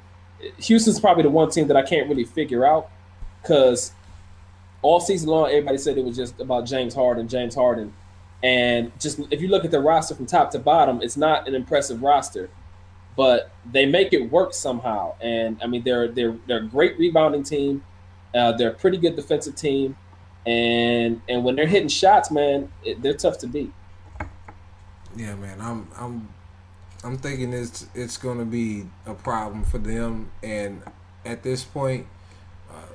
[0.59, 2.91] Houston's probably the one team that I can't really figure out
[3.43, 3.93] because
[4.83, 7.93] all season long everybody said it was just about James Harden, James Harden,
[8.43, 11.55] and just if you look at the roster from top to bottom, it's not an
[11.55, 12.49] impressive roster,
[13.17, 15.15] but they make it work somehow.
[15.21, 17.85] And I mean, they're they're they're a great rebounding team.
[18.35, 19.97] Uh, they're a pretty good defensive team,
[20.47, 23.73] and and when they're hitting shots, man, it, they're tough to beat.
[25.17, 26.29] Yeah, man, I'm I'm
[27.03, 30.83] I'm thinking it's it's going to be a problem for them, and
[31.25, 32.07] at this point,
[32.71, 32.95] uh,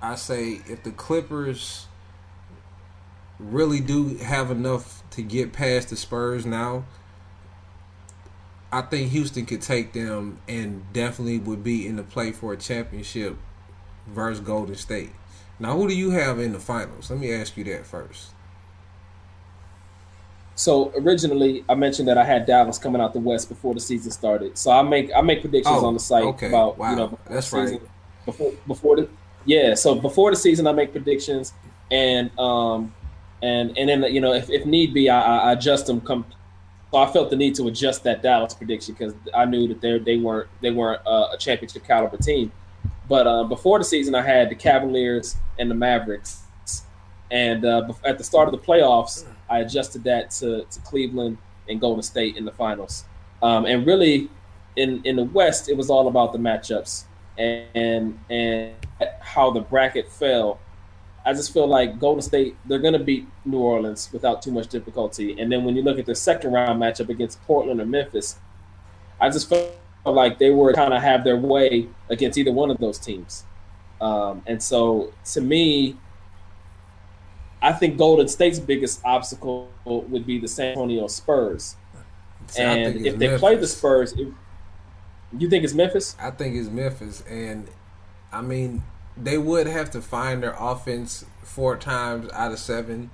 [0.00, 1.86] I say if the Clippers
[3.38, 6.84] really do have enough to get past the Spurs now,
[8.72, 12.56] I think Houston could take them and definitely would be in the play for a
[12.56, 13.36] championship
[14.06, 15.12] versus Golden State.
[15.58, 17.10] Now, who do you have in the finals?
[17.10, 18.30] Let me ask you that first.
[20.56, 24.10] So originally, I mentioned that I had Dallas coming out the West before the season
[24.10, 24.58] started.
[24.58, 26.48] So I make I make predictions oh, on the site okay.
[26.48, 26.90] about wow.
[26.90, 27.80] you know that's right
[28.24, 29.08] before before the
[29.46, 31.52] yeah, so before the season, I make predictions,
[31.90, 32.92] and um,
[33.42, 36.00] and and then you know if, if need be, I, I adjust them.
[36.00, 36.26] Come,
[36.90, 39.98] so I felt the need to adjust that Dallas prediction because I knew that they
[39.98, 42.50] they weren't they weren't uh, a championship caliber team.
[43.08, 46.42] But uh, before the season, I had the Cavaliers and the Mavericks,
[47.30, 51.80] and uh, at the start of the playoffs, I adjusted that to, to Cleveland and
[51.80, 53.04] Golden State in the finals.
[53.42, 54.28] Um, and really,
[54.76, 57.04] in in the West, it was all about the matchups
[57.38, 58.74] and and
[59.20, 60.58] how the bracket fell,
[61.24, 64.68] I just feel like Golden State they're going to beat New Orleans without too much
[64.68, 65.38] difficulty.
[65.38, 68.36] And then when you look at the second round matchup against Portland or Memphis,
[69.20, 69.72] I just felt
[70.04, 73.44] like they were kind of have their way against either one of those teams.
[74.00, 75.96] Um, and so to me,
[77.62, 81.76] I think Golden State's biggest obstacle would be the San Antonio Spurs.
[82.48, 83.40] See, and if they Memphis.
[83.40, 84.28] play the Spurs, it,
[85.36, 86.16] you think it's Memphis?
[86.20, 87.68] I think it's Memphis, and
[88.32, 88.82] I mean
[89.16, 93.10] they would have to find their offense four times out of seven,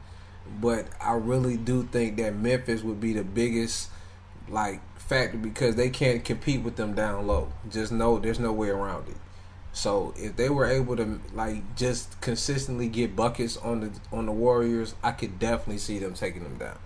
[0.60, 3.90] but I really do think that Memphis would be the biggest
[4.48, 7.52] like factor because they can't compete with them down low.
[7.70, 9.16] Just no, there's no way around it.
[9.72, 14.32] So if they were able to like just consistently get buckets on the on the
[14.32, 16.78] Warriors, I could definitely see them taking them down.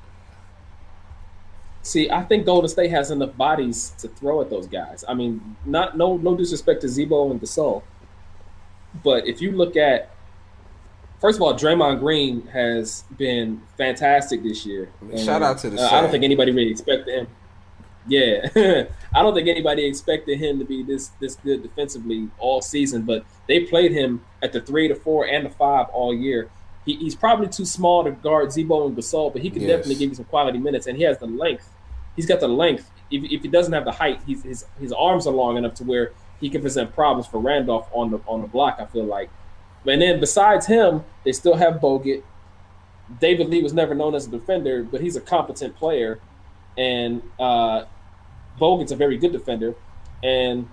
[1.82, 5.04] See, I think Golden State has enough bodies to throw at those guys.
[5.08, 7.82] I mean, not no no disrespect to Z-Bo and Gasol,
[9.02, 10.10] but if you look at
[11.20, 14.90] first of all, Draymond Green has been fantastic this year.
[15.16, 15.80] Shout out to the.
[15.80, 17.28] Uh, I don't think anybody really expected him.
[18.08, 18.84] Yeah,
[19.16, 23.02] I don't think anybody expected him to be this this good defensively all season.
[23.02, 26.50] But they played him at the three, the four, and the five all year.
[26.84, 29.70] He, he's probably too small to guard Z-Bo and Gasol, but he can yes.
[29.70, 31.68] definitely give you some quality minutes, and he has the length
[32.16, 32.90] he's got the length.
[33.10, 35.84] if, if he doesn't have the height, he's, his his arms are long enough to
[35.84, 38.78] where he can present problems for Randolph on the on the block.
[38.80, 39.30] I feel like,
[39.86, 42.22] and then besides him, they still have Bogut.
[43.20, 46.18] David Lee was never known as a defender, but he's a competent player,
[46.76, 47.84] and uh,
[48.58, 49.74] Bogut's a very good defender,
[50.22, 50.68] and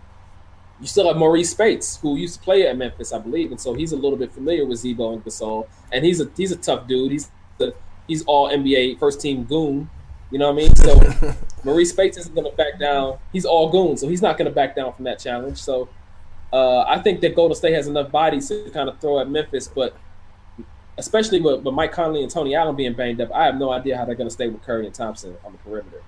[0.80, 3.74] you still have Marreese Speights, who used to play at Memphis, I believe, and so
[3.74, 6.88] he's a little bit familiar with Z-Bo and Gasol, and he's a he's a tough
[6.88, 7.12] dude.
[7.12, 7.76] He's the
[8.08, 9.90] he's all NBA first team goon.
[10.32, 10.76] You know what I mean?
[10.76, 10.96] So
[11.64, 13.20] Marreese Speights isn't going to back down.
[13.32, 15.58] He's all goon, so he's not going to back down from that challenge.
[15.62, 15.90] So
[16.52, 19.68] uh, I think that Golden State has enough bodies to kind of throw at Memphis,
[19.68, 19.96] but
[20.98, 23.98] especially with, with Mike Conley and Tony Allen being banged up, I have no idea
[23.98, 26.02] how they're going to stay with Curry and Thompson on the perimeter.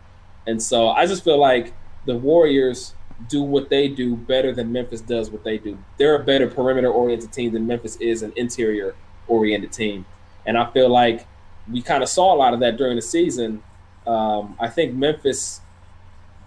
[0.48, 1.74] And so I just feel like
[2.06, 2.94] the Warriors
[3.30, 5.78] do what they do better than Memphis does what they do.
[5.98, 8.96] They're a better perimeter oriented team than Memphis is an interior
[9.28, 10.06] oriented team.
[10.46, 11.28] And I feel like
[11.72, 13.64] we kind of saw a lot of that during the season.
[14.06, 15.62] Um, I think Memphis,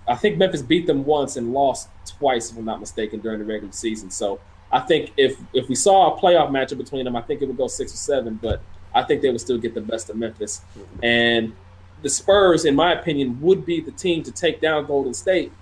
[0.07, 3.45] I think Memphis beat them once and lost twice, if I'm not mistaken, during the
[3.45, 4.11] regular season.
[4.11, 7.47] So I think if if we saw a playoff matchup between them, I think it
[7.47, 8.39] would go six or seven.
[8.41, 8.63] But
[8.95, 10.61] I think they would still get the best of Memphis.
[11.03, 11.55] And
[12.03, 15.53] the Spurs, in my opinion, would be the team to take down Golden State.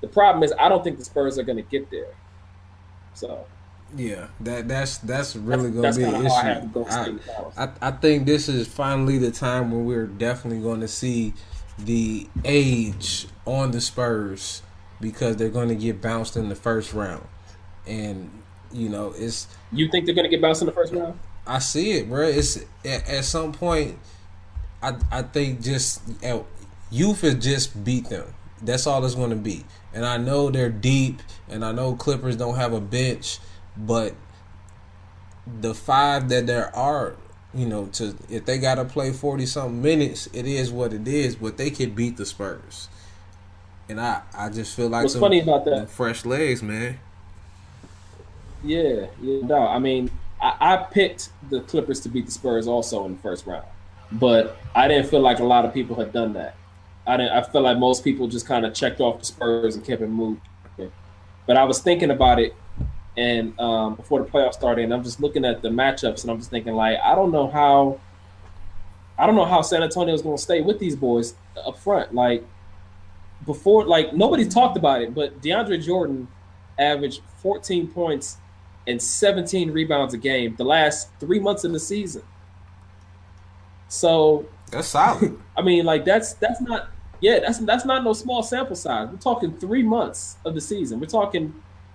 [0.00, 2.14] The problem is, I don't think the Spurs are going to get there.
[3.14, 3.46] So
[3.96, 7.20] yeah, that that's that's really going to be an issue.
[7.56, 11.34] I, I, I think this is finally the time when we're definitely going to see
[11.78, 14.62] the age on the Spurs
[15.00, 17.24] because they're going to get bounced in the first round,
[17.86, 18.30] and
[18.72, 19.46] you know it's.
[19.72, 21.18] You think they're going to get bounced in the first round?
[21.46, 22.26] I see it, bro.
[22.26, 23.98] It's at, at some point.
[24.82, 26.40] I I think just eh,
[26.90, 28.34] youth has just beat them.
[28.62, 29.64] That's all it's going to be.
[29.92, 33.38] And I know they're deep, and I know Clippers don't have a bench,
[33.76, 34.14] but
[35.60, 37.14] the five that there are,
[37.54, 41.06] you know, to if they got to play forty something minutes, it is what it
[41.06, 41.36] is.
[41.36, 42.88] But they could beat the Spurs,
[43.88, 46.98] and I I just feel like what's some, funny about that fresh legs, man.
[48.64, 50.10] Yeah, yeah, no, I mean,
[50.40, 53.66] I, I picked the Clippers to beat the Spurs also in the first round,
[54.12, 56.56] but I didn't feel like a lot of people had done that.
[57.06, 57.32] I didn't.
[57.32, 60.08] I feel like most people just kind of checked off the Spurs and kept it
[60.08, 60.40] moving.
[61.46, 62.54] But I was thinking about it,
[63.16, 66.38] and um, before the playoffs started, and I'm just looking at the matchups, and I'm
[66.38, 68.00] just thinking like, I don't know how.
[69.18, 72.14] I don't know how San Antonio is going to stay with these boys up front.
[72.14, 72.44] Like
[73.46, 76.28] before, like nobody talked about it, but DeAndre Jordan
[76.78, 78.36] averaged 14 points
[78.86, 82.22] and 17 rebounds a game the last three months of the season.
[83.88, 85.38] So that's solid.
[85.56, 89.08] I mean, like that's that's not yeah, that's that's not no small sample size.
[89.10, 91.00] We're talking three months of the season.
[91.00, 91.54] We're talking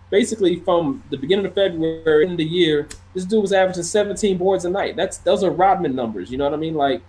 [0.09, 2.87] basically from the beginning of February in the year.
[3.13, 4.95] This dude was averaging 17 boards a night.
[4.95, 6.31] That's those are Rodman numbers.
[6.31, 6.75] You know what I mean?
[6.75, 7.01] Like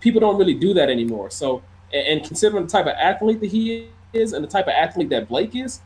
[0.00, 1.30] people don't really do that anymore.
[1.30, 4.72] So and, and considering the type of athlete that he is and the type of
[4.72, 5.80] athlete that Blake is,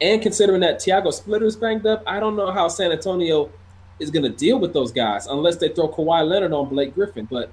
[0.00, 3.50] and considering that Tiago Splitter's banged up, I don't know how San Antonio
[4.00, 7.28] is going to deal with those guys unless they throw Kawhi Leonard on Blake Griffin.
[7.30, 7.52] But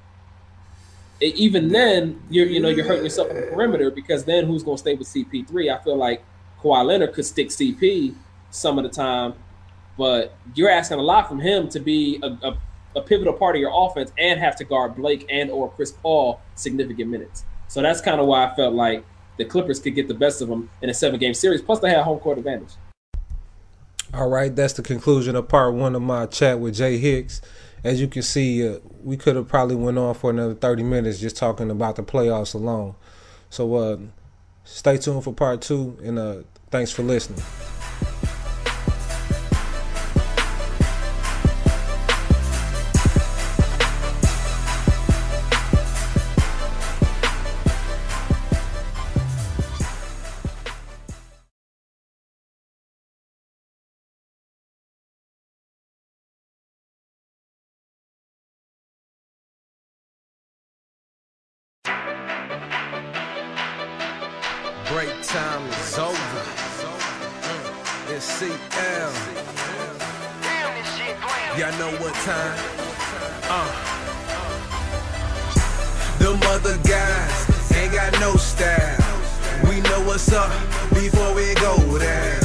[1.21, 4.77] even then, you're you know you're hurting yourself on the perimeter because then who's going
[4.77, 5.73] to stay with CP3?
[5.73, 6.23] I feel like
[6.61, 8.15] Kawhi Leonard could stick CP
[8.49, 9.33] some of the time,
[9.97, 12.57] but you're asking a lot from him to be a, a,
[12.95, 16.39] a pivotal part of your offense and have to guard Blake and or Chris Paul
[16.55, 17.45] significant minutes.
[17.67, 19.03] So that's kind of why I felt like
[19.37, 21.61] the Clippers could get the best of them in a seven game series.
[21.61, 22.73] Plus, they had home court advantage.
[24.13, 27.41] All right, that's the conclusion of part one of my chat with Jay Hicks
[27.83, 31.19] as you can see, uh, we could have probably went on for another 30 minutes
[31.19, 32.95] just talking about the playoffs alone.
[33.49, 33.97] So uh,
[34.63, 36.35] stay tuned for part two, and uh,
[36.69, 37.41] thanks for listening.
[76.19, 78.97] Them other guys ain't got no style.
[79.63, 80.51] We know what's up
[80.93, 82.36] before we go down.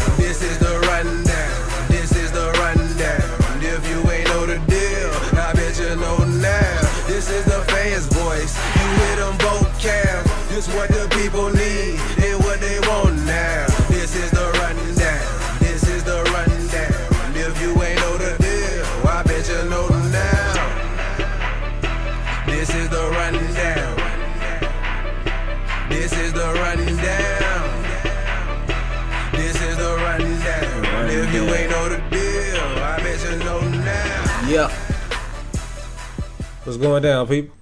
[36.72, 37.54] What's going down, people?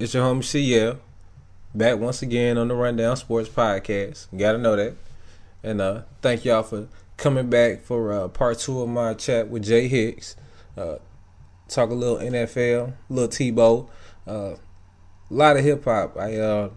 [0.00, 0.98] It's your homie CL.
[1.72, 4.26] Back once again on the Rundown Sports Podcast.
[4.32, 4.96] You gotta know that.
[5.62, 9.62] And uh thank y'all for coming back for uh part two of my chat with
[9.62, 10.34] Jay Hicks.
[10.76, 10.96] Uh
[11.68, 13.88] talk a little NFL, a little Tebow,
[14.26, 14.58] uh a
[15.30, 16.16] lot of hip hop.
[16.18, 16.70] I uh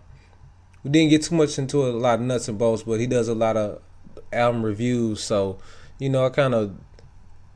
[0.83, 3.27] we didn't get too much into a lot of nuts and bolts, but he does
[3.27, 3.81] a lot of
[4.31, 5.57] album reviews, so
[5.97, 6.75] you know I kind of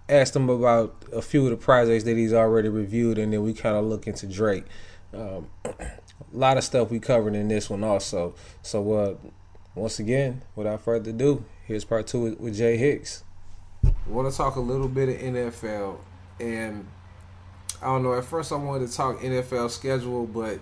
[0.10, 3.54] asked him about a few of the projects that he's already reviewed, and then we
[3.54, 4.66] kind of look into Drake.
[5.14, 5.74] Um, a
[6.34, 8.36] lot of stuff we covered in this one also.
[8.62, 9.16] So uh,
[9.76, 13.24] once again, without further ado, here's part two with, with Jay Hicks.
[13.86, 15.98] I want to talk a little bit of NFL,
[16.40, 16.88] and
[17.82, 18.14] I don't know.
[18.14, 20.60] At first, I wanted to talk NFL schedule, but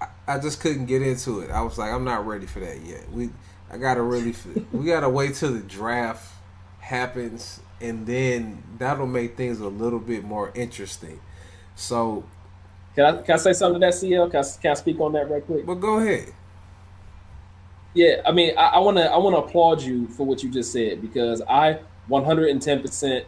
[0.00, 1.50] I, I just couldn't get into it.
[1.50, 3.10] I was like, I'm not ready for that yet.
[3.10, 3.30] We
[3.70, 4.34] I gotta really
[4.72, 6.32] we gotta wait till the draft
[6.78, 11.20] happens, and then that'll make things a little bit more interesting.
[11.74, 12.24] So
[12.94, 14.30] Can I, can I say something to that, CL?
[14.30, 15.66] Can I, can I speak on that right quick?
[15.66, 16.32] But go ahead.
[17.94, 20.72] Yeah, I mean, I want to I want to applaud you for what you just
[20.72, 21.78] said because I
[22.10, 23.24] 110%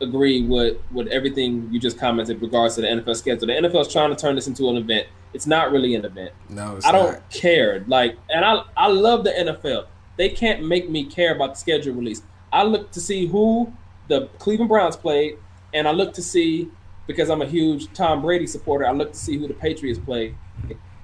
[0.00, 3.46] agree with with everything you just commented regards to the NFL schedule.
[3.46, 5.06] The NFL is trying to turn this into an event.
[5.32, 6.32] It's not really an event.
[6.48, 7.30] No, I don't not.
[7.30, 7.84] care.
[7.86, 9.86] Like, and I I love the NFL.
[10.16, 12.22] They can't make me care about the schedule release.
[12.54, 13.72] I look to see who
[14.08, 15.38] the Cleveland Browns played,
[15.74, 16.70] and I look to see
[17.08, 18.86] because I'm a huge Tom Brady supporter.
[18.86, 20.36] I look to see who the Patriots played,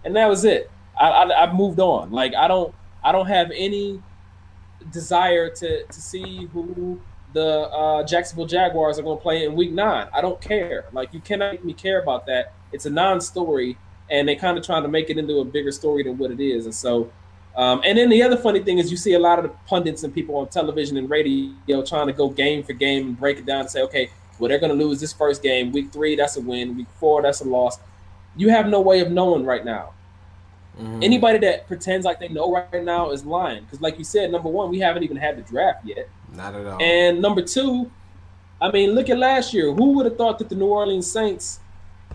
[0.04, 0.70] and that was it.
[0.98, 2.12] I, I I've moved on.
[2.12, 2.72] Like I don't
[3.02, 4.00] I don't have any
[4.92, 7.00] desire to to see who
[7.32, 10.08] the uh, Jacksonville Jaguars are going to play in Week Nine.
[10.14, 10.86] I don't care.
[10.92, 12.54] Like you cannot make me care about that.
[12.72, 13.76] It's a non-story,
[14.08, 16.40] and they kind of trying to make it into a bigger story than what it
[16.40, 16.64] is.
[16.66, 17.10] And so,
[17.56, 20.02] um, and then the other funny thing is you see a lot of the pundits
[20.02, 23.46] and people on television and radio trying to go game for game and break it
[23.46, 25.72] down and say, okay, well they're going to lose this first game.
[25.72, 26.76] Week three, that's a win.
[26.76, 27.78] Week four, that's a loss.
[28.36, 29.92] You have no way of knowing right now.
[30.78, 31.02] Mm-hmm.
[31.02, 33.64] Anybody that pretends like they know right now is lying.
[33.64, 36.08] Because, like you said, number one, we haven't even had the draft yet.
[36.32, 36.80] Not at all.
[36.80, 37.90] And number two,
[38.62, 39.72] I mean, look at last year.
[39.72, 41.60] Who would have thought that the New Orleans Saints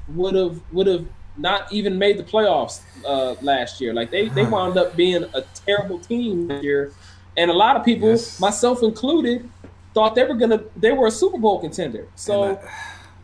[0.08, 1.06] would have would have
[1.38, 3.94] not even made the playoffs uh, last year?
[3.94, 6.92] Like they they wound up being a terrible team here,
[7.38, 8.40] and a lot of people, yes.
[8.40, 9.50] myself included,
[9.94, 12.08] thought they were gonna they were a Super Bowl contender.
[12.16, 12.72] So I,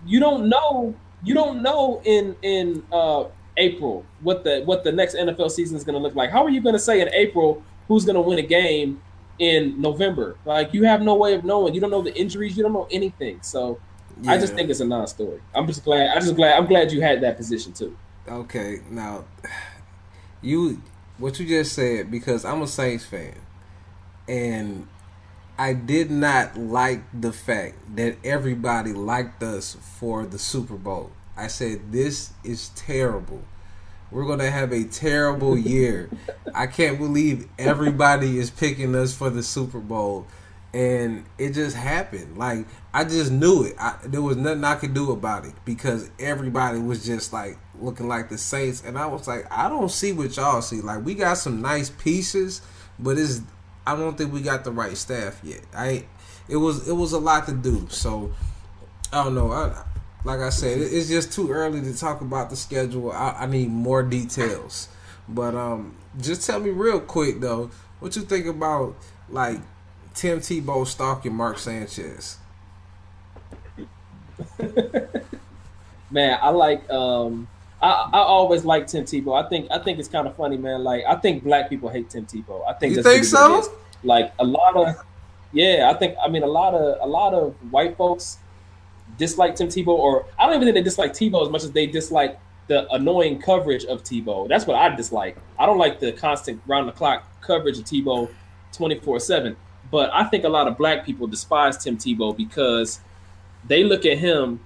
[0.05, 3.25] you don't know you don't know in in uh,
[3.57, 6.31] April what the what the next NFL season is going to look like.
[6.31, 9.01] How are you going to say in April who's going to win a game
[9.39, 10.37] in November?
[10.45, 11.73] Like you have no way of knowing.
[11.73, 12.57] You don't know the injuries.
[12.57, 13.39] You don't know anything.
[13.41, 13.79] So
[14.21, 14.31] yeah.
[14.31, 15.41] I just think it's a non-story.
[15.53, 16.15] I'm just glad.
[16.15, 16.57] I just glad.
[16.57, 17.97] I'm glad you had that position too.
[18.27, 19.25] Okay, now
[20.41, 20.81] you
[21.17, 23.35] what you just said because I'm a Saints fan,
[24.27, 24.87] and
[25.61, 31.11] I did not like the fact that everybody liked us for the Super Bowl.
[31.37, 33.43] I said, This is terrible.
[34.09, 36.09] We're going to have a terrible year.
[36.55, 40.25] I can't believe everybody is picking us for the Super Bowl.
[40.73, 42.39] And it just happened.
[42.39, 43.75] Like, I just knew it.
[43.79, 48.07] I, there was nothing I could do about it because everybody was just like looking
[48.07, 48.83] like the Saints.
[48.85, 50.81] And I was like, I don't see what y'all see.
[50.81, 52.61] Like, we got some nice pieces,
[52.99, 53.41] but it's.
[53.87, 55.61] I don't think we got the right staff yet.
[55.73, 56.05] I
[56.47, 57.87] it was it was a lot to do.
[57.89, 58.31] So
[59.11, 59.51] I don't know.
[59.51, 59.83] I
[60.23, 63.11] like I said, it's just too early to talk about the schedule.
[63.11, 64.87] I, I need more details.
[65.27, 68.95] But um, just tell me real quick though, what you think about
[69.29, 69.59] like
[70.13, 72.37] Tim Tebow stalking Mark Sanchez?
[76.11, 77.47] man, I like um
[77.81, 79.43] I, I always like Tim Tebow.
[79.43, 80.83] I think I think it's kind of funny, man.
[80.83, 82.63] Like I think black people hate Tim Tebow.
[82.67, 83.63] I think you think so.
[84.03, 84.95] Like a lot of
[85.51, 88.37] yeah, I think I mean a lot of a lot of white folks
[89.17, 91.87] dislike Tim Tebow, or I don't even think they dislike Tebow as much as they
[91.87, 94.47] dislike the annoying coverage of Tebow.
[94.47, 95.37] That's what I dislike.
[95.59, 98.29] I don't like the constant round the clock coverage of Tebow
[98.73, 99.55] 24 7.
[99.89, 103.01] But I think a lot of black people despise Tim Tebow because
[103.67, 104.59] they look at him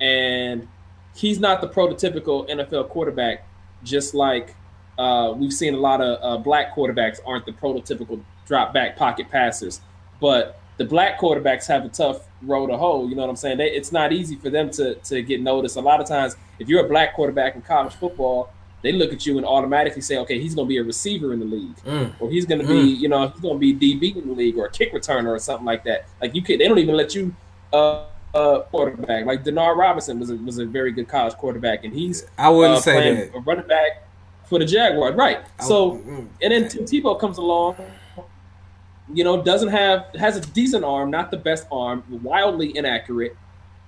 [0.00, 0.66] and
[1.14, 3.46] he's not the prototypical NFL quarterback,
[3.84, 4.54] just like
[4.98, 9.30] uh, we've seen a lot of uh, black quarterbacks aren't the prototypical drop back pocket
[9.30, 9.80] passers.
[10.20, 13.06] But the black quarterbacks have a tough road to hoe.
[13.06, 13.58] You know what I'm saying?
[13.58, 15.76] They, it's not easy for them to to get noticed.
[15.76, 18.50] A lot of times, if you're a black quarterback in college football,
[18.82, 21.40] they look at you and automatically say, okay, he's going to be a receiver in
[21.40, 22.12] the league, mm.
[22.18, 22.82] or he's going to mm.
[22.82, 25.28] be, you know, he's going to be DB in the league, or a kick returner,
[25.28, 26.06] or something like that.
[26.20, 27.34] Like you can't—they don't even let you.
[27.72, 31.92] Uh, uh, quarterback like Denard Robinson was a, was a very good college quarterback, and
[31.92, 34.04] he's I wouldn't uh, say that a running back
[34.44, 35.40] for the Jaguars, right?
[35.60, 36.00] So,
[36.42, 37.76] and then Tim Tebow comes along.
[39.12, 43.36] You know, doesn't have has a decent arm, not the best arm, wildly inaccurate,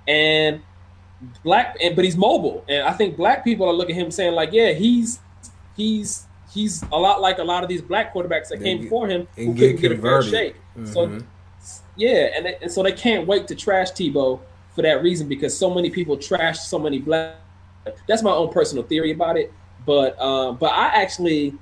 [0.08, 0.60] and
[1.44, 4.34] black, and but he's mobile, and I think black people are looking at him saying
[4.34, 5.20] like, yeah, he's
[5.76, 8.84] he's he's a lot like a lot of these black quarterbacks that They came get-
[8.84, 10.56] before him who and couldn't get get a fair shake.
[10.84, 11.24] So Mhm.
[11.96, 14.40] Yeah, and, they- and so they can't wait to trash Tebow
[14.74, 17.36] for that reason because so many people trash so many black.
[18.06, 19.52] That's my own personal theory about it,
[19.84, 21.54] but um, but I actually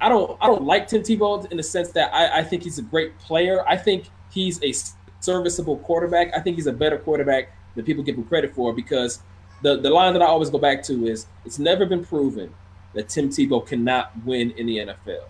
[0.00, 2.78] I don't I don't like Tim Tebow in the sense that I, I think he's
[2.78, 3.66] a great player.
[3.68, 4.72] I think he's a
[5.20, 6.32] serviceable quarterback.
[6.34, 9.20] I think he's a better quarterback than people give him credit for because
[9.62, 12.54] the the line that I always go back to is it's never been proven
[12.94, 15.24] that Tim Tebow cannot win in the NFL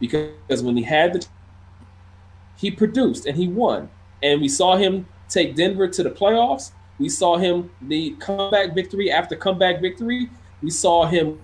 [0.00, 1.26] because when he had the
[2.58, 3.88] he produced and he won.
[4.22, 6.72] And we saw him take Denver to the playoffs.
[6.98, 10.28] We saw him the comeback victory after comeback victory.
[10.62, 11.40] We saw him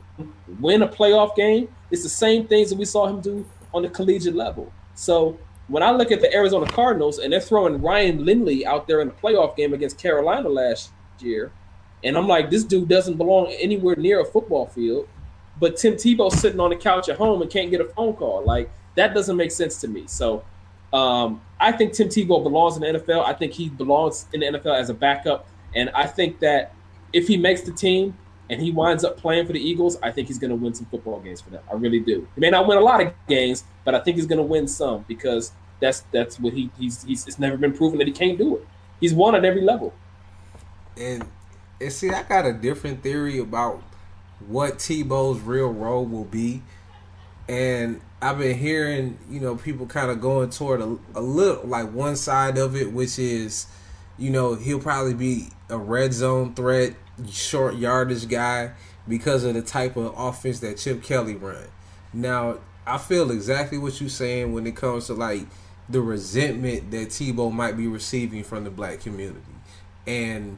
[0.60, 1.68] win a playoff game.
[1.90, 4.72] It's the same things that we saw him do on the collegiate level.
[4.94, 5.38] So
[5.68, 9.08] when I look at the Arizona Cardinals and they're throwing Ryan Lindley out there in
[9.08, 10.90] the playoff game against Carolina last
[11.20, 11.52] year,
[12.02, 15.08] and I'm like, this dude doesn't belong anywhere near a football field.
[15.58, 18.44] But Tim Tebow's sitting on the couch at home and can't get a phone call.
[18.44, 20.04] Like that doesn't make sense to me.
[20.06, 20.44] So
[20.94, 23.24] um, I think Tim Tebow belongs in the NFL.
[23.24, 26.72] I think he belongs in the NFL as a backup, and I think that
[27.12, 28.16] if he makes the team
[28.48, 30.86] and he winds up playing for the Eagles, I think he's going to win some
[30.86, 31.62] football games for them.
[31.70, 32.28] I really do.
[32.34, 34.68] He may not win a lot of games, but I think he's going to win
[34.68, 38.38] some because that's that's what he he's, he's it's never been proven that he can't
[38.38, 38.66] do it.
[39.00, 39.92] He's won at every level.
[40.96, 41.26] And
[41.80, 43.82] and see, I got a different theory about
[44.46, 46.62] what Tebow's real role will be,
[47.48, 51.92] and I've been hearing you know people kind of going toward a, a little like
[51.92, 53.66] one side of it, which is
[54.16, 56.94] you know he'll probably be a red zone threat,
[57.30, 58.70] short yardage guy
[59.06, 61.66] because of the type of offense that Chip Kelly run.
[62.14, 65.46] Now I feel exactly what you're saying when it comes to like
[65.90, 69.52] the resentment that Tebow might be receiving from the black community,
[70.06, 70.56] and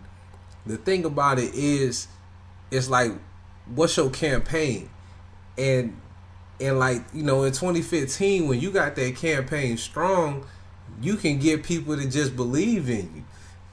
[0.65, 2.07] the thing about it is
[2.71, 3.11] it's like
[3.75, 4.89] what's your campaign
[5.59, 6.01] and
[6.61, 10.47] and like you know in 2015 when you got that campaign strong
[11.01, 13.25] you can get people to just believe in you.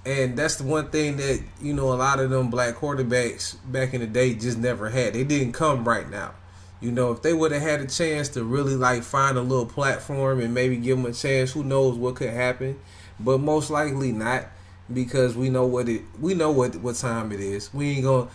[0.05, 3.93] And that's the one thing that you know a lot of them black quarterbacks back
[3.93, 5.13] in the day just never had.
[5.13, 6.33] They didn't come right now.
[6.81, 9.65] You know if they would have had a chance to really like find a little
[9.65, 12.77] platform and maybe give them a chance who knows what could happen.
[13.19, 14.47] But most likely not
[14.93, 17.73] because we know what it we know what what time it is.
[17.73, 18.27] We ain't gonna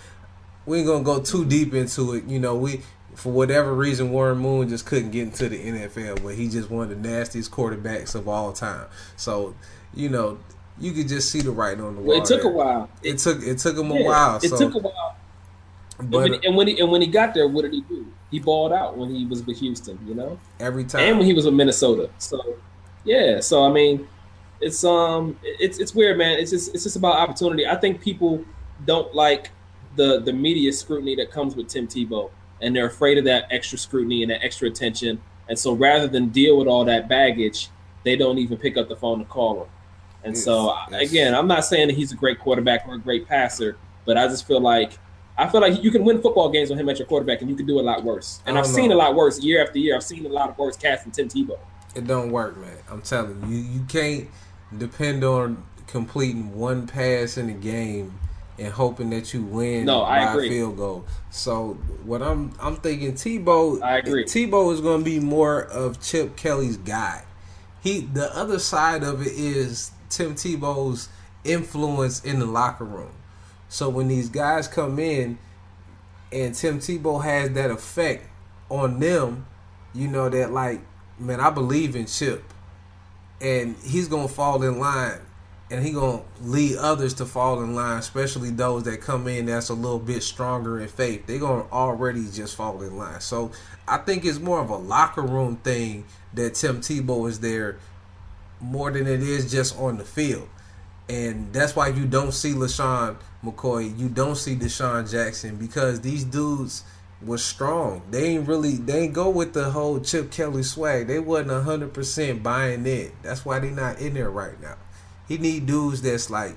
[0.64, 2.24] we ain't gonna go too deep into it.
[2.24, 2.80] You know, we
[3.18, 6.84] for whatever reason Warren Moon just couldn't get into the NFL, where he just one
[6.84, 8.86] of the nastiest quarterbacks of all time.
[9.16, 9.56] So,
[9.92, 10.38] you know,
[10.78, 12.10] you could just see the writing on the wall.
[12.10, 12.88] Well, it took a while.
[13.02, 14.36] It took it took him a while.
[14.36, 15.16] It so, took a while.
[15.98, 18.06] And but when, and when he and when he got there, what did he do?
[18.30, 21.32] He balled out when he was with Houston, you know, every time, and when he
[21.32, 22.10] was with Minnesota.
[22.18, 22.56] So,
[23.04, 23.40] yeah.
[23.40, 24.06] So I mean,
[24.60, 26.38] it's um, it's it's weird, man.
[26.38, 27.66] It's just it's just about opportunity.
[27.66, 28.44] I think people
[28.86, 29.50] don't like
[29.96, 32.30] the the media scrutiny that comes with Tim Tebow,
[32.60, 35.20] and they're afraid of that extra scrutiny and that extra attention.
[35.48, 37.68] And so, rather than deal with all that baggage,
[38.04, 39.68] they don't even pick up the phone to call him.
[40.24, 42.94] And so, uh, It's- it's- again, I'm not saying that he's a great quarterback or
[42.94, 44.98] a great passer, but I just feel like
[45.40, 47.54] I feel like you can win football games with him at your quarterback, and you
[47.54, 48.40] can do a lot worse.
[48.44, 49.94] And I've don't seen a lot worse year after year.
[49.94, 51.56] I've seen a lot of worse cats than Tim Tebow.
[51.94, 52.70] it don't work, man.
[52.90, 54.26] I'm telling you, you can't
[54.76, 58.18] depend on completing one pass in a game
[58.58, 60.46] and hoping that you win No, I by agree.
[60.46, 61.04] a field goal.
[61.30, 64.24] So what I'm I'm thinking Tebow I agree.
[64.24, 67.24] Tebow is going to be more of Chip Kelly's guy.
[67.82, 71.08] He the other side of it is Tim Tebow's
[71.44, 73.12] influence in the locker room.
[73.68, 75.38] So when these guys come in
[76.32, 78.26] and Tim Tebow has that effect
[78.70, 79.46] on them,
[79.94, 80.80] you know that like,
[81.18, 82.42] man, I believe in Chip,
[83.40, 85.20] and he's gonna fall in line,
[85.70, 89.68] and he gonna lead others to fall in line, especially those that come in that's
[89.68, 91.26] a little bit stronger in faith.
[91.26, 93.20] They gonna already just fall in line.
[93.20, 93.52] So
[93.86, 97.78] I think it's more of a locker room thing that Tim Tebow is there
[98.60, 100.48] more than it is just on the field.
[101.08, 106.24] And that's why you don't see LeSean McCoy, you don't see DeSean Jackson because these
[106.24, 106.84] dudes
[107.22, 108.02] was strong.
[108.10, 111.06] They ain't really they ain't go with the whole Chip Kelly swag.
[111.06, 113.12] They wasn't hundred percent buying it.
[113.22, 114.76] That's why they not in there right now.
[115.28, 116.56] He need dudes that's like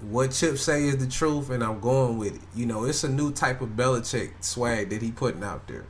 [0.00, 2.42] what Chip say is the truth and I'm going with it.
[2.54, 5.86] You know, it's a new type of Belichick swag that he putting out there.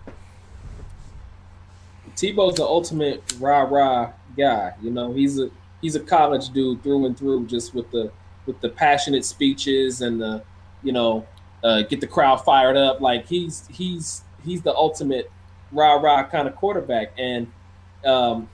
[2.15, 4.75] Tebow's the ultimate rah rah guy.
[4.81, 5.51] You know, he's a
[5.83, 8.11] he's a college dude through and through, just with the
[8.47, 10.43] with the passionate speeches and the
[10.83, 11.27] you know
[11.63, 13.01] uh, get the crowd fired up.
[13.01, 15.31] Like he's he's he's the ultimate
[15.73, 17.49] rah rah kind of quarterback, and
[18.05, 18.49] um,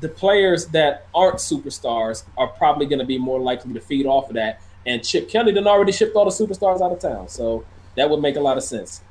[0.00, 4.28] the players that aren't superstars are probably going to be more likely to feed off
[4.28, 4.60] of that.
[4.86, 7.64] And Chip Kelly done already shipped all the superstars out of town, so
[7.96, 9.02] that would make a lot of sense.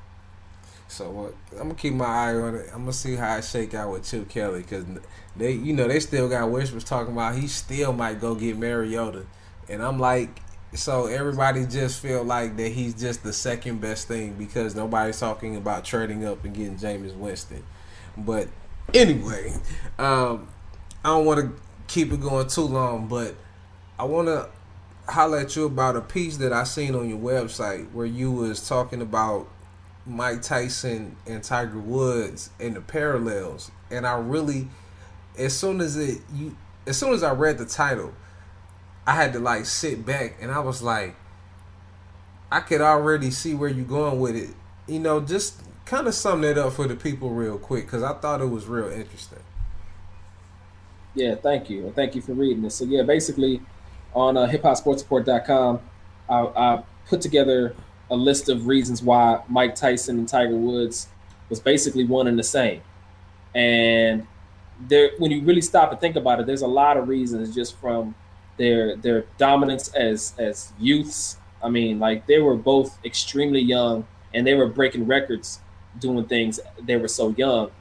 [0.88, 2.68] So uh, I'm gonna keep my eye on it.
[2.72, 4.86] I'm gonna see how it shake out with Chip Kelly because
[5.36, 9.26] they, you know, they still got whispers talking about he still might go get Mariota,
[9.68, 10.42] and I'm like,
[10.76, 15.56] so everybody just feel like that he's just the second best thing because nobody's talking
[15.56, 17.64] about trading up and getting Jameis Winston.
[18.16, 18.48] But
[18.94, 19.54] anyway,
[19.98, 20.48] um,
[21.04, 23.36] I don't want to keep it going too long, but
[24.00, 24.50] I want to
[25.08, 29.02] highlight you about a piece that I seen on your website where you was talking
[29.02, 29.50] about
[30.06, 34.70] Mike Tyson and Tiger Woods and the parallels, and I really,
[35.38, 36.56] as soon as it you,
[36.88, 38.14] as soon as I read the title,
[39.06, 41.16] I had to like sit back and I was like,
[42.52, 44.50] I could already see where you're going with it.
[44.88, 48.14] You know, just kind of sum that up for the people real quick because I
[48.14, 49.40] thought it was real interesting.
[51.16, 51.92] Yeah, thank you.
[51.96, 52.76] Thank you for reading this.
[52.76, 53.62] So yeah, basically
[54.16, 55.80] on uh, hiphopsportsreport.com,
[56.30, 57.76] I, I put together
[58.10, 61.08] a list of reasons why Mike Tyson and Tiger Woods
[61.50, 62.82] was basically one and the same.
[63.54, 64.26] And
[64.88, 67.78] there, when you really stop and think about it, there's a lot of reasons just
[67.78, 68.16] from
[68.58, 71.38] their their dominance as as youths.
[71.62, 75.60] I mean, like they were both extremely young and they were breaking records
[76.00, 76.60] doing things.
[76.82, 77.72] They were so young,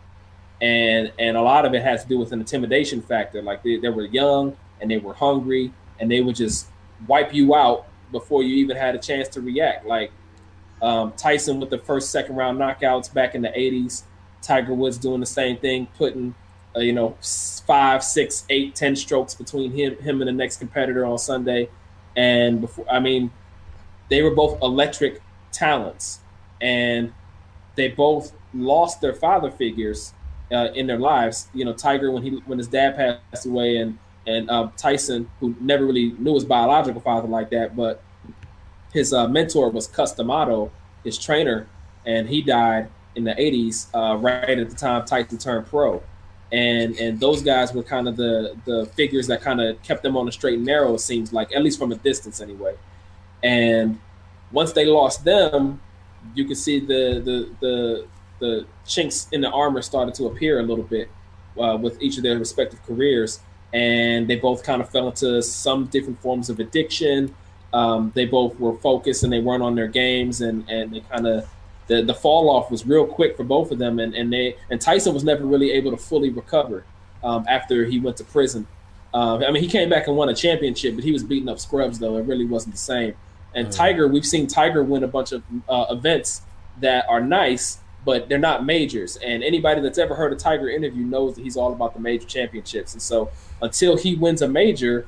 [0.62, 3.42] and and a lot of it has to do with an intimidation factor.
[3.42, 6.68] Like they, they were young and they were hungry and they would just
[7.06, 9.84] wipe you out before you even had a chance to react.
[9.84, 10.12] Like
[10.80, 14.04] um, Tyson with the first, second round knockouts back in the '80s.
[14.40, 16.34] Tiger Woods doing the same thing, putting
[16.76, 17.16] uh, you know
[17.66, 21.68] five, six, eight, ten strokes between him, him and the next competitor on Sunday.
[22.16, 23.32] And before, I mean,
[24.10, 26.20] they were both electric talents,
[26.60, 27.12] and
[27.74, 30.12] they both lost their father figures
[30.52, 31.48] uh, in their lives.
[31.54, 35.54] You know, Tiger when he when his dad passed away, and and uh, Tyson, who
[35.60, 38.02] never really knew his biological father like that, but
[38.92, 40.70] his uh, mentor was Cus D'Amato,
[41.02, 41.66] his trainer,
[42.04, 46.02] and he died in the 80s, uh, right at the time Tyson turned pro.
[46.50, 50.18] And and those guys were kind of the the figures that kind of kept them
[50.18, 50.94] on the straight and narrow.
[50.94, 52.74] It seems like, at least from a distance, anyway.
[53.42, 53.98] And
[54.50, 55.80] once they lost them,
[56.34, 58.06] you could see the the the
[58.42, 61.08] the chinks in the armor started to appear a little bit
[61.58, 63.40] uh, with each of their respective careers
[63.72, 67.34] and they both kind of fell into some different forms of addiction.
[67.72, 71.26] Um, they both were focused and they weren't on their games, and and they kind
[71.26, 71.48] of
[71.86, 74.80] the the fall off was real quick for both of them, and and they and
[74.80, 76.84] Tyson was never really able to fully recover
[77.24, 78.66] um, after he went to prison.
[79.14, 81.58] Uh, I mean, he came back and won a championship, but he was beating up
[81.58, 82.16] scrubs though.
[82.18, 83.14] It really wasn't the same.
[83.54, 83.76] And mm-hmm.
[83.76, 86.42] Tiger, we've seen Tiger win a bunch of uh, events
[86.80, 89.16] that are nice, but they're not majors.
[89.16, 92.26] And anybody that's ever heard a Tiger interview knows that he's all about the major
[92.26, 92.92] championships.
[92.92, 93.30] And so
[93.60, 95.06] until he wins a major,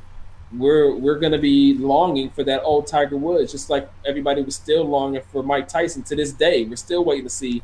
[0.52, 4.84] we're we're gonna be longing for that old Tiger Woods, just like everybody was still
[4.84, 6.64] longing for Mike Tyson to this day.
[6.64, 7.62] We're still waiting to see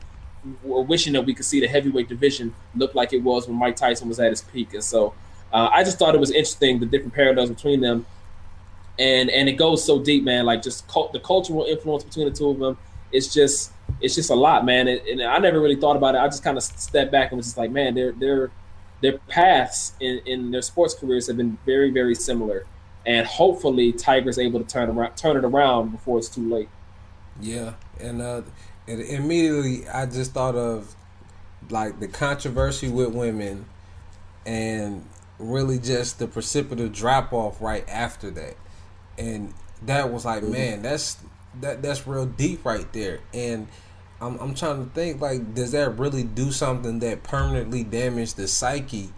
[0.66, 3.76] or wishing that we could see the heavyweight division look like it was when Mike
[3.76, 4.72] Tyson was at his peak.
[4.74, 5.12] And so
[5.52, 8.06] uh, I just thought it was interesting the different parallels between them.
[8.98, 10.44] And and it goes so deep, man.
[10.44, 12.78] Like just cult, the cultural influence between the two of them.
[13.12, 14.88] It's just it's just a lot, man.
[14.88, 16.18] It, and I never really thought about it.
[16.18, 18.50] I just kind of stepped back and was just like, man, they're they're
[19.00, 22.66] their paths in, in their sports careers have been very, very similar.
[23.06, 26.68] And hopefully, Tiger's able to turn around, turn it around before it's too late.
[27.40, 28.42] Yeah, and uh,
[28.86, 30.94] and immediately I just thought of
[31.70, 33.64] like the controversy with women,
[34.44, 35.06] and
[35.38, 38.56] really just the precipitous drop off right after that,
[39.16, 40.52] and that was like, mm-hmm.
[40.52, 41.16] man, that's
[41.62, 43.66] that that's real deep right there, and
[44.20, 48.46] I'm, I'm trying to think like does that really do something that permanently damage the
[48.48, 49.10] psyche?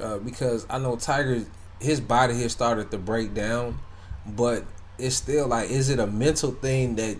[0.00, 1.44] Uh, because I know Tiger
[1.80, 3.78] his body has started to break down
[4.26, 4.64] but
[4.98, 7.16] it's still like is it a mental thing that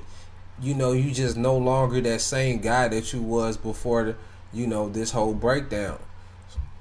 [0.61, 4.17] you know you just no longer that same guy that you was before the,
[4.53, 5.99] you know this whole breakdown?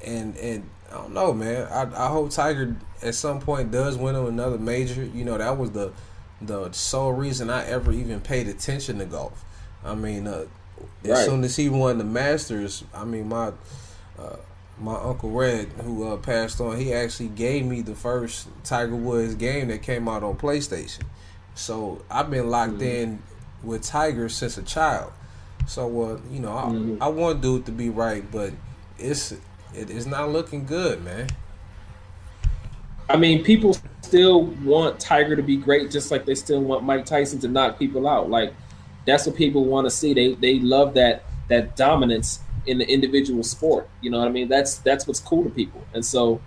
[0.03, 1.67] And and I don't know man.
[1.71, 5.03] I, I hope Tiger at some point does win him another major.
[5.03, 5.93] You know that was the
[6.41, 9.45] the sole reason I ever even paid attention to golf
[9.83, 10.45] I mean, uh,
[11.03, 11.25] as right.
[11.25, 13.51] soon as he won the Masters, I mean my
[14.17, 14.37] uh,
[14.79, 19.35] my uncle Red, who uh, passed on, he actually gave me the first Tiger Woods
[19.35, 21.03] game that came out on PlayStation.
[21.55, 22.83] So I've been locked mm-hmm.
[22.83, 23.23] in
[23.63, 25.11] with Tiger since a child.
[25.67, 27.03] So uh, you know, I, mm-hmm.
[27.03, 28.53] I want dude to be right, but
[28.97, 29.31] it's
[29.73, 31.27] it is not looking good, man.
[33.09, 37.05] I mean, people still want Tiger to be great, just like they still want Mike
[37.05, 38.29] Tyson to knock people out.
[38.29, 38.53] Like
[39.09, 40.13] that's what people want to see.
[40.13, 43.89] They they love that that dominance in the individual sport.
[44.01, 44.47] You know what I mean?
[44.47, 45.83] That's that's what's cool to people.
[45.93, 46.41] And so,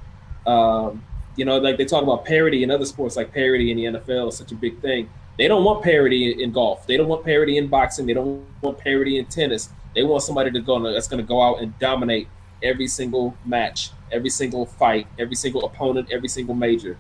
[0.47, 1.05] um,
[1.37, 4.29] you know, like they talk about parity in other sports, like parity in the NFL
[4.29, 5.11] is such a big thing.
[5.39, 6.87] They don't want parity in golf.
[6.87, 8.07] They don't want parity in boxing.
[8.07, 9.71] They don't want parity in tennis.
[9.95, 12.29] They want somebody to go that's going to go out and dominate
[12.63, 16.99] every single match, every single fight, every single opponent, every single major.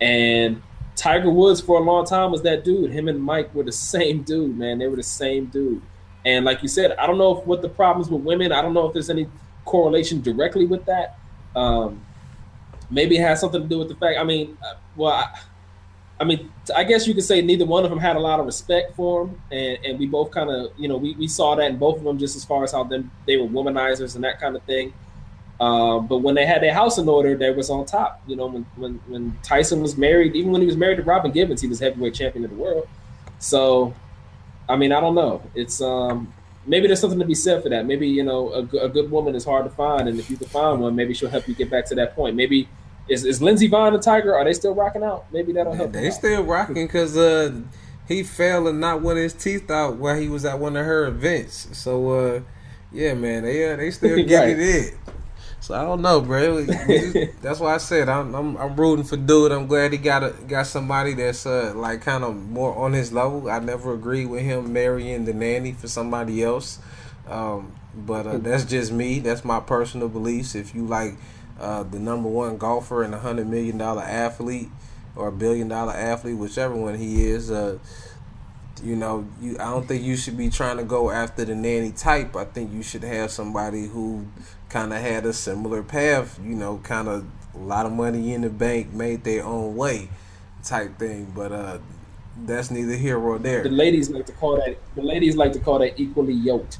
[0.00, 0.62] And
[0.96, 2.90] Tiger Woods for a long time was that dude.
[2.90, 4.78] Him and Mike were the same dude, man.
[4.78, 5.82] They were the same dude.
[6.24, 8.52] And like you said, I don't know if, what the problems with women.
[8.52, 9.26] I don't know if there's any
[9.64, 11.18] correlation directly with that.
[11.54, 12.04] Um,
[12.90, 14.18] maybe it has something to do with the fact.
[14.18, 15.38] I mean, uh, well, I,
[16.20, 18.46] I mean, I guess you could say neither one of them had a lot of
[18.46, 21.70] respect for him, and, and we both kind of, you know, we, we saw that
[21.70, 24.40] in both of them, just as far as how them they were womanizers and that
[24.40, 24.94] kind of thing.
[25.60, 28.20] Um, but when they had their house in order, they was on top.
[28.26, 31.30] You know, when, when when Tyson was married, even when he was married to Robin
[31.30, 32.88] Givens, he was heavyweight champion of the world.
[33.38, 33.94] So
[34.68, 35.42] I mean, I don't know.
[35.54, 36.32] It's um
[36.66, 37.86] maybe there's something to be said for that.
[37.86, 40.48] Maybe you know a, a good woman is hard to find, and if you can
[40.48, 42.36] find one, maybe she'll help you get back to that point.
[42.36, 42.68] Maybe
[43.08, 44.34] is is Lindsey Vonn and Tiger?
[44.34, 45.26] Are they still rocking out?
[45.32, 45.92] Maybe that'll help.
[45.92, 47.60] They still rocking because uh
[48.08, 50.84] he fell and not one of his teeth out while he was at one of
[50.84, 51.68] her events.
[51.76, 52.40] So uh
[52.92, 54.58] yeah, man, they uh, they still getting right.
[54.58, 54.94] it.
[55.64, 56.62] So I don't know, bro.
[57.40, 59.50] that's why I said I'm, I'm, I'm rooting for dude.
[59.50, 63.14] I'm glad he got a, got somebody that's uh, like kind of more on his
[63.14, 63.48] level.
[63.48, 66.80] I never agreed with him marrying the nanny for somebody else,
[67.30, 69.20] um, but uh, that's just me.
[69.20, 70.54] That's my personal beliefs.
[70.54, 71.14] If you like
[71.58, 74.68] uh, the number one golfer and a hundred million dollar athlete
[75.16, 77.78] or a billion dollar athlete, whichever one he is, uh,
[78.82, 81.92] you know, you I don't think you should be trying to go after the nanny
[81.92, 82.36] type.
[82.36, 84.26] I think you should have somebody who
[84.74, 88.40] kind of had a similar path, you know, kind of a lot of money in
[88.40, 90.08] the bank, made their own way
[90.64, 91.30] type thing.
[91.32, 91.78] But uh
[92.44, 93.62] that's neither here or there.
[93.62, 96.78] The ladies like to call that the ladies like to call that equally yoked.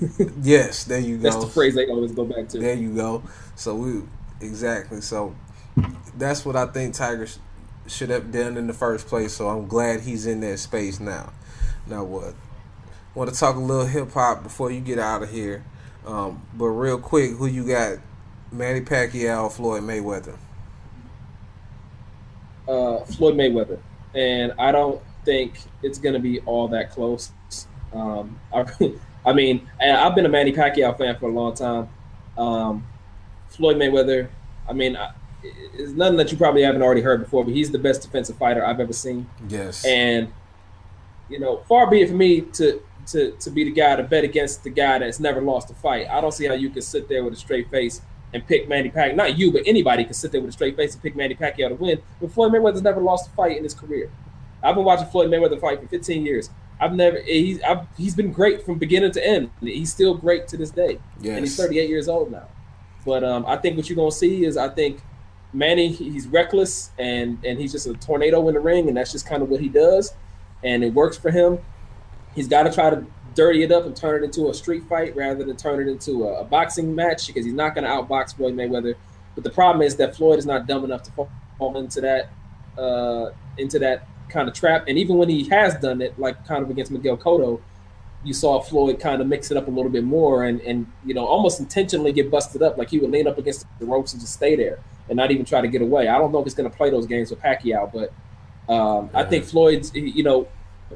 [0.42, 1.24] yes, there you go.
[1.24, 2.58] That's the phrase they always go back to.
[2.58, 3.22] There you go.
[3.56, 4.02] So we
[4.40, 5.02] exactly.
[5.02, 5.36] So
[6.16, 7.28] that's what I think Tiger
[7.86, 9.34] should have done in the first place.
[9.34, 11.34] So I'm glad he's in that space now.
[11.86, 12.34] Now what?
[13.14, 15.62] Want to talk a little hip hop before you get out of here?
[16.08, 17.98] Um, but real quick, who you got?
[18.50, 20.38] Manny Pacquiao, Floyd Mayweather.
[22.66, 23.78] Uh, Floyd Mayweather,
[24.14, 27.30] and I don't think it's going to be all that close.
[27.92, 28.64] Um, I,
[29.26, 31.88] I, mean, I've been a Manny Pacquiao fan for a long time.
[32.38, 32.86] Um,
[33.50, 34.28] Floyd Mayweather,
[34.66, 34.98] I mean,
[35.42, 38.64] it's nothing that you probably haven't already heard before, but he's the best defensive fighter
[38.64, 39.28] I've ever seen.
[39.48, 40.32] Yes, and
[41.28, 42.82] you know, far be it for me to
[43.12, 46.08] to to be the guy to bet against the guy that's never lost a fight.
[46.08, 48.00] I don't see how you can sit there with a straight face
[48.34, 49.14] and pick Manny Pacquiao.
[49.14, 51.68] Not you, but anybody can sit there with a straight face and pick Manny Pacquiao
[51.68, 52.02] to win.
[52.20, 54.10] But Floyd Mayweather's never lost a fight in his career.
[54.62, 56.50] I've been watching Floyd Mayweather fight for 15 years.
[56.80, 59.50] I've never he's I've, he's been great from beginning to end.
[59.60, 61.36] He's still great to this day, yes.
[61.36, 62.48] and he's 38 years old now.
[63.04, 65.00] But um, I think what you're gonna see is I think
[65.52, 69.26] Manny he's reckless and and he's just a tornado in the ring, and that's just
[69.26, 70.14] kind of what he does,
[70.62, 71.58] and it works for him.
[72.38, 75.14] He's got to try to dirty it up and turn it into a street fight
[75.14, 78.34] rather than turn it into a, a boxing match because he's not going to outbox
[78.36, 78.94] Floyd Mayweather.
[79.34, 81.12] But the problem is that Floyd is not dumb enough to
[81.58, 82.30] fall into that
[82.76, 84.84] uh, into that kind of trap.
[84.88, 87.60] And even when he has done it, like kind of against Miguel Cotto,
[88.24, 91.14] you saw Floyd kind of mix it up a little bit more and and you
[91.14, 92.76] know almost intentionally get busted up.
[92.76, 94.78] Like he would lean up against the ropes and just stay there
[95.08, 96.08] and not even try to get away.
[96.08, 98.12] I don't know if he's going to play those games with Pacquiao, but
[98.72, 99.20] um, yeah.
[99.20, 100.48] I think Floyd's you know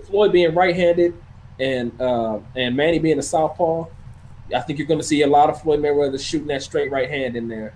[0.06, 1.14] Floyd being right-handed
[1.62, 3.86] and uh, and Manny being a southpaw,
[4.54, 7.08] I think you're going to see a lot of Floyd Mayweather shooting that straight right
[7.08, 7.74] hand in there,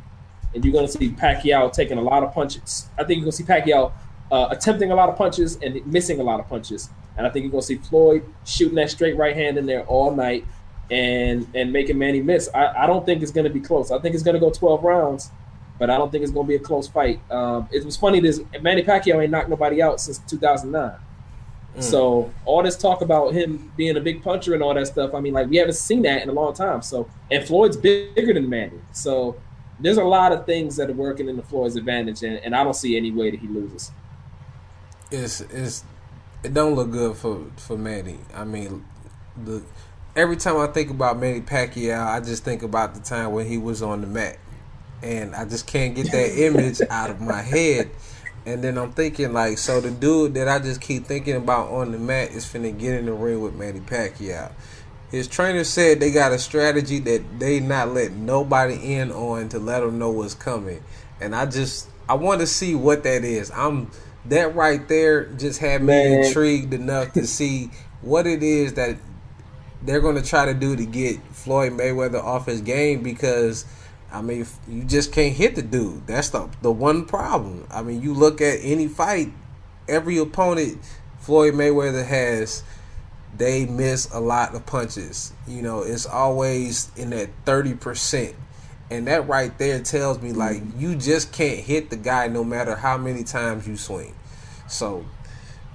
[0.54, 2.88] and you're going to see Pacquiao taking a lot of punches.
[2.98, 3.92] I think you're going to see Pacquiao
[4.32, 7.44] uh, attempting a lot of punches and missing a lot of punches, and I think
[7.44, 10.44] you're going to see Floyd shooting that straight right hand in there all night
[10.90, 12.48] and and making Manny miss.
[12.52, 13.92] I, I don't think it's going to be close.
[13.92, 15.30] I think it's going to go 12 rounds,
[15.78, 17.20] but I don't think it's going to be a close fight.
[17.30, 18.18] Um, it was funny.
[18.18, 20.98] This Manny Pacquiao ain't knocked nobody out since 2009.
[21.76, 21.82] Mm.
[21.82, 25.20] So all this talk about him being a big puncher and all that stuff, I
[25.20, 26.82] mean, like we haven't seen that in a long time.
[26.82, 28.80] So and Floyd's bigger than Manny.
[28.92, 29.36] So
[29.78, 32.64] there's a lot of things that are working in the Floyd's advantage, and, and I
[32.64, 33.90] don't see any way that he loses.
[35.10, 35.84] It's it's
[36.42, 38.18] it don't look good for for Manny.
[38.34, 38.84] I mean,
[39.44, 39.62] the
[40.14, 43.58] every time I think about Manny Pacquiao, I just think about the time when he
[43.58, 44.38] was on the mat,
[45.02, 47.90] and I just can't get that image out of my head.
[48.46, 51.90] And then I'm thinking like, so the dude that I just keep thinking about on
[51.90, 54.52] the mat is finna get in the ring with Manny Pacquiao.
[55.10, 59.58] His trainer said they got a strategy that they not let nobody in on to
[59.58, 60.82] let them know what's coming.
[61.20, 63.50] And I just I want to see what that is.
[63.50, 63.90] I'm
[64.26, 66.24] that right there just had me Man.
[66.24, 67.70] intrigued enough to see
[68.00, 68.96] what it is that
[69.82, 73.64] they're going to try to do to get Floyd Mayweather off his game because
[74.12, 76.06] I mean you just can't hit the dude.
[76.06, 77.66] That's the the one problem.
[77.70, 79.32] I mean you look at any fight,
[79.88, 80.78] every opponent
[81.18, 82.62] Floyd Mayweather has
[83.36, 85.32] they miss a lot of punches.
[85.46, 88.34] You know, it's always in that 30%.
[88.88, 90.80] And that right there tells me like mm-hmm.
[90.80, 94.14] you just can't hit the guy no matter how many times you swing.
[94.68, 95.04] So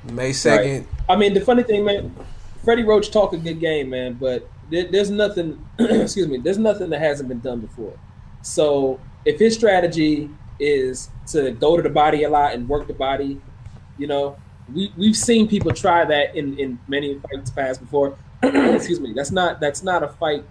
[0.03, 0.87] May second.
[0.87, 0.87] Right.
[1.09, 2.15] I mean, the funny thing, man,
[2.63, 5.63] Freddie Roach talk a good game, man, but there, there's nothing.
[5.79, 6.37] excuse me.
[6.37, 7.93] There's nothing that hasn't been done before.
[8.41, 10.29] So if his strategy
[10.59, 13.39] is to go to the body a lot and work the body,
[13.97, 14.37] you know,
[14.73, 18.17] we we've seen people try that in in many fights past before.
[18.43, 19.13] excuse me.
[19.13, 20.43] That's not that's not a fight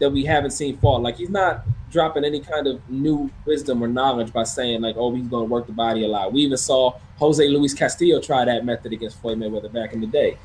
[0.00, 1.00] that we haven't seen fall.
[1.00, 5.14] Like he's not dropping any kind of new wisdom or knowledge by saying like, oh,
[5.14, 6.32] he's going to work the body a lot.
[6.32, 10.06] We even saw Jose Luis Castillo try that method against Floyd Mayweather back in the
[10.06, 10.36] day.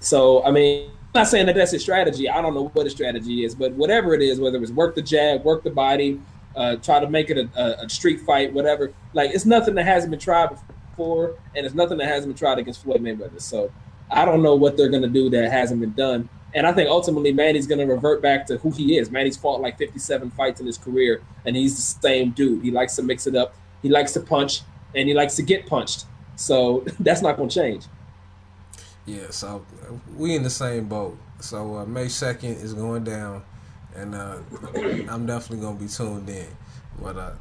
[0.00, 2.28] So I mean, I'm not saying that that's his strategy.
[2.28, 5.02] I don't know what his strategy is, but whatever it is, whether it's work the
[5.02, 6.20] jab, work the body,
[6.56, 8.92] uh, try to make it a, a, a, street fight, whatever.
[9.12, 12.58] Like it's nothing that hasn't been tried before, and it's nothing that hasn't been tried
[12.58, 13.40] against Floyd Mayweather.
[13.40, 13.70] So
[14.10, 16.28] I don't know what they're gonna do that hasn't been done.
[16.54, 19.10] And I think ultimately Manny's to revert back to who he is.
[19.10, 22.64] Manny's fought like 57 fights in his career, and he's the same dude.
[22.64, 23.54] He likes to mix it up.
[23.82, 24.62] He likes to punch,
[24.94, 26.06] and he likes to get punched.
[26.36, 27.84] So that's not to change.
[29.04, 29.64] Yeah, so
[30.16, 31.18] we in the same boat.
[31.40, 33.44] So uh, May 2nd is going down,
[33.96, 34.38] and uh,
[35.12, 36.48] I'm definitely going to be tuned in.
[37.00, 37.32] But uh,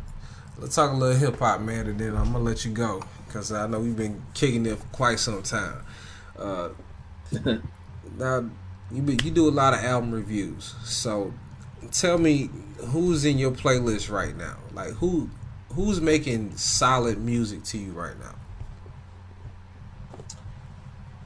[0.58, 3.04] let's talk a little hip hop, man, and then I'm going to let you go
[3.28, 5.84] because I know we've been kicking it for quite some time.
[6.38, 6.70] Uh,
[8.18, 8.50] now,
[8.92, 10.76] you be, you do a lot of album reviews.
[10.84, 11.34] So
[11.92, 12.50] tell me
[12.88, 14.58] who's in your playlist right now?
[14.74, 15.30] Like who
[15.74, 18.36] who's making solid music to you right now?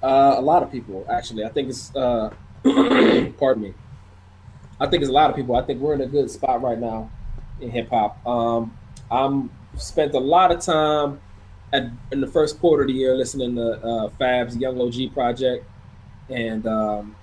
[0.02, 1.44] Uh, a lot of people actually.
[1.44, 2.34] I think it's uh,
[3.38, 3.74] pardon me.
[4.80, 5.56] I think it's a lot of people.
[5.56, 7.12] I think we're in a good spot right now
[7.60, 8.26] in hip hop.
[8.26, 8.78] Um,
[9.12, 11.20] I'm spent a lot of time
[11.74, 15.66] at, in the first quarter of the year listening to uh, Fab's Young OG project,
[16.30, 17.16] and um,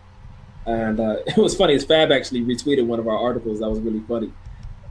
[0.66, 1.74] and uh, it was funny.
[1.74, 3.60] As Fab actually retweeted one of our articles.
[3.60, 4.32] That was really funny.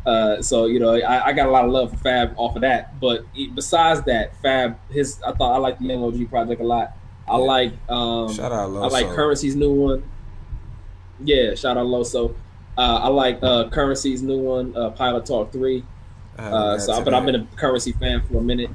[0.06, 2.62] Uh, so you know, I, I, got a lot of love for Fab off of
[2.62, 3.00] that.
[3.00, 6.96] But besides that, Fab, his I thought I like the Young OG project a lot.
[7.28, 8.84] I like um, shout out Loso.
[8.84, 10.04] I like Currency's new one.
[11.24, 12.36] Yeah, shout out Loso.
[12.78, 15.84] Uh, I like uh, Currency's new one, uh, Pilot Talk Three.
[16.38, 18.70] Uh, so, but I've been a Currency fan for a minute.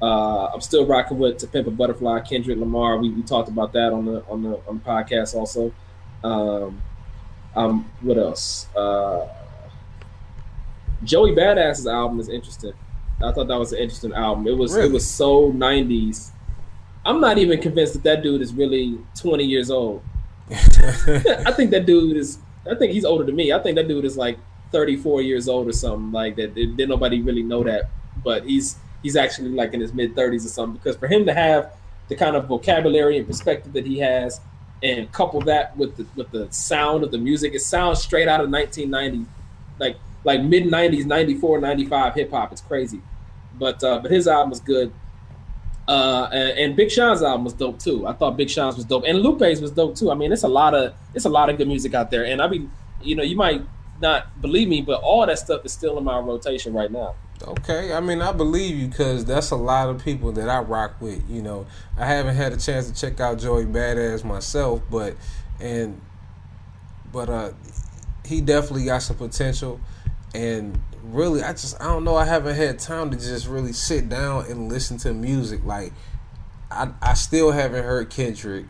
[0.00, 2.98] Uh, I'm still rocking with To Pimp a Butterfly, Kendrick Lamar.
[2.98, 5.72] We, we talked about that on the on the on the podcast also.
[6.22, 6.82] Um,
[7.54, 8.66] um, what else?
[8.74, 9.28] Uh,
[11.04, 12.72] Joey Badass's album is interesting.
[13.20, 14.46] I thought that was an interesting album.
[14.46, 14.88] It was really?
[14.88, 16.30] it was so '90s.
[17.04, 20.02] I'm not even convinced that that dude is really 20 years old.
[20.50, 22.38] I think that dude is.
[22.70, 23.52] I think he's older than me.
[23.52, 24.38] I think that dude is like
[24.72, 26.54] 34 years old or something like that.
[26.54, 27.90] Did nobody really know that?
[28.22, 30.78] But he's he's actually like in his mid 30s or something.
[30.78, 31.72] Because for him to have
[32.08, 34.40] the kind of vocabulary and perspective that he has,
[34.82, 37.54] and couple that with the with the sound of the music.
[37.54, 39.28] It sounds straight out of 1990,
[39.78, 42.52] like like mid 90s, 94, 95 hip hop.
[42.52, 43.00] It's crazy,
[43.54, 44.92] but uh, but his album was good.
[45.88, 48.06] Uh, and, and, Big Sean's album was dope too.
[48.06, 50.10] I thought Big Sean's was dope, and Lupe's was dope too.
[50.10, 52.26] I mean, it's a lot of it's a lot of good music out there.
[52.26, 52.70] And I mean,
[53.02, 53.62] you know, you might
[53.98, 57.14] not believe me, but all that stuff is still in my rotation right now.
[57.42, 61.00] Okay, I mean I believe you because that's a lot of people that I rock
[61.00, 61.22] with.
[61.30, 61.66] You know,
[61.96, 65.14] I haven't had a chance to check out Joey Badass myself, but
[65.58, 66.00] and
[67.10, 67.52] but uh,
[68.26, 69.80] he definitely got some potential,
[70.34, 70.78] and
[71.08, 74.46] really I just I don't know I haven't had time to just really sit down
[74.46, 75.64] and listen to music.
[75.64, 75.92] Like
[76.70, 78.66] I I still haven't heard Kendrick.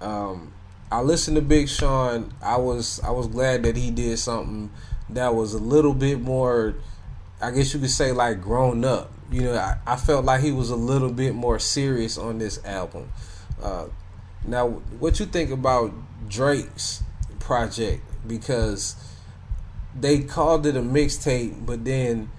[0.00, 0.52] Um,
[0.90, 2.32] I listened to Big Sean.
[2.42, 4.70] I was I was glad that he did something
[5.10, 6.74] that was a little bit more
[7.40, 9.12] I guess you could say like grown up.
[9.30, 12.64] You know, I, I felt like he was a little bit more serious on this
[12.64, 13.10] album.
[13.60, 13.86] Uh,
[14.46, 15.92] now, what you think about
[16.28, 17.02] Drake's
[17.40, 18.02] project?
[18.26, 18.96] Because
[19.98, 22.30] they called it a mixtape, but then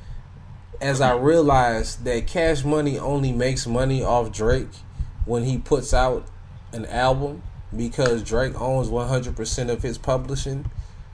[0.81, 4.67] as I realized that Cash Money only makes money off Drake
[5.25, 6.27] when he puts out
[6.73, 7.41] an album
[7.75, 10.69] because Drake owns 100% of his publishing.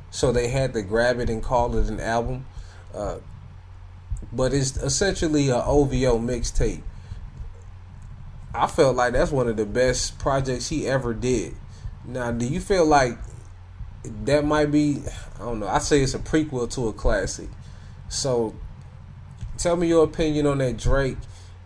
[0.09, 2.45] So they had to grab it and call it an album.
[2.93, 3.17] Uh,
[4.33, 6.81] but it's essentially an OVO mixtape.
[8.53, 11.55] I felt like that's one of the best projects he ever did.
[12.05, 13.17] Now, do you feel like
[14.03, 15.01] that might be?
[15.35, 15.67] I don't know.
[15.67, 17.49] I say it's a prequel to a classic.
[18.09, 18.55] So,
[19.57, 21.17] tell me your opinion on that Drake.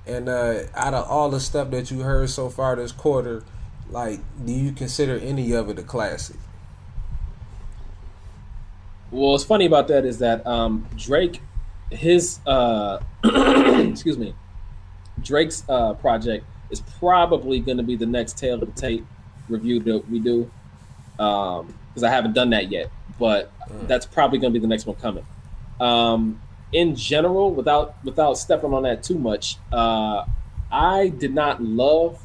[0.08, 3.44] And uh, out of all the stuff that you heard so far this quarter,
[3.90, 6.36] like, do you consider any of it a classic?
[9.12, 11.42] Well, what's funny about that is that um, Drake,
[11.90, 14.36] his uh, excuse me,
[15.22, 19.06] Drake's uh, project is probably going to be the next Tale of the Tape
[19.48, 20.52] review that we do,
[21.96, 22.92] because I haven't done that yet.
[23.18, 23.88] But mm.
[23.88, 25.26] that's probably going to be the next one coming.
[25.80, 26.42] Um,
[26.74, 30.26] in general, without without stepping on that too much, uh,
[30.70, 32.22] I did not love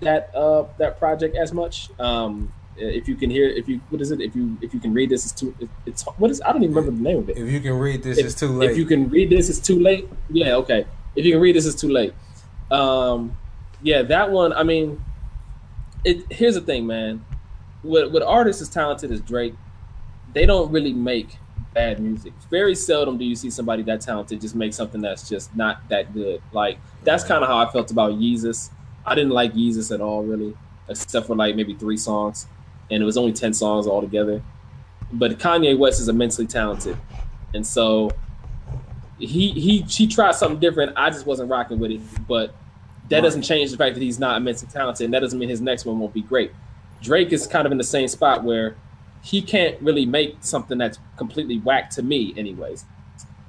[0.00, 1.88] that uh, that project as much.
[2.00, 4.20] Um, if you can hear, if you what is it?
[4.20, 5.54] If you if you can read this, it's too.
[5.86, 6.42] It's what is?
[6.42, 7.36] I don't even remember the name of it.
[7.36, 8.70] If you can read this, if, it's too late.
[8.70, 10.08] If you can read this, it's too late.
[10.30, 10.86] Yeah, okay.
[11.14, 12.14] If you can read this, it's too late.
[12.70, 13.36] Um,
[13.82, 14.52] yeah, that one.
[14.52, 15.04] I mean,
[16.04, 16.32] it.
[16.32, 17.24] Here's the thing, man.
[17.82, 19.54] With with artists as talented as Drake,
[20.34, 21.38] they don't really make
[21.74, 22.32] bad music.
[22.50, 26.12] Very seldom do you see somebody that talented just make something that's just not that
[26.12, 26.42] good.
[26.52, 28.70] Like that's kind of how I felt about Yeezus.
[29.04, 30.54] I didn't like Yeezus at all, really,
[30.88, 32.46] except for like maybe three songs,
[32.90, 34.42] and it was only ten songs altogether.
[35.12, 36.96] But Kanye West is immensely talented,
[37.54, 38.10] and so
[39.18, 40.92] he he she tried something different.
[40.96, 42.54] I just wasn't rocking with it, but
[43.08, 45.60] that doesn't change the fact that he's not immensely talented, and that doesn't mean his
[45.60, 46.52] next one won't be great.
[47.02, 48.76] Drake is kind of in the same spot where
[49.22, 52.84] he can't really make something that's completely whack to me, anyways.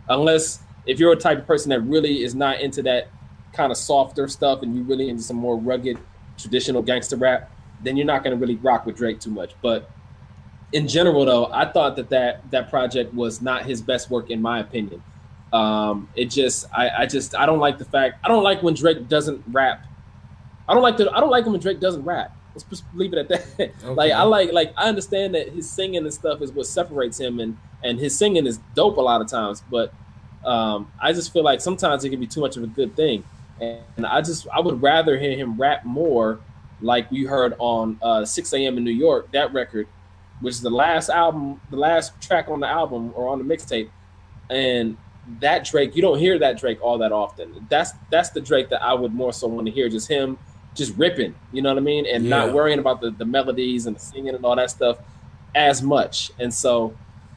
[0.10, 3.08] Unless if you're a type of person that really is not into that
[3.54, 5.98] kind of softer stuff and you really into some more rugged
[6.38, 7.52] traditional gangster rap,
[7.84, 9.54] then you're not going to really rock with Drake too much.
[9.62, 9.90] But
[10.74, 14.42] in general, though, I thought that that, that project was not his best work, in
[14.42, 15.04] my opinion.
[15.52, 18.74] Um, it just, I, I just, I don't like the fact, I don't like when
[18.74, 19.86] Drake doesn't rap.
[20.68, 22.36] I don't like the, I don't like when Drake doesn't rap.
[22.54, 23.46] Let's just leave it at that.
[23.54, 23.72] Okay.
[23.86, 27.40] like I like like I understand that his singing and stuff is what separates him
[27.40, 29.94] and and his singing is dope a lot of times, but
[30.46, 33.24] um, I just feel like sometimes it can be too much of a good thing.
[33.60, 36.40] And I just I would rather hear him rap more
[36.82, 38.78] like we heard on uh, 6 a.m.
[38.78, 39.88] in New York, that record,
[40.40, 43.90] which is the last album, the last track on the album or on the mixtape.
[44.50, 44.98] And
[45.40, 47.68] that Drake, you don't hear that Drake all that often.
[47.70, 50.38] That's that's the Drake that I would more so want to hear, just him
[50.76, 52.06] just ripping, you know what I mean?
[52.06, 52.30] And yeah.
[52.30, 54.98] not worrying about the, the melodies and the singing and all that stuff
[55.54, 56.32] as much.
[56.40, 56.96] And so,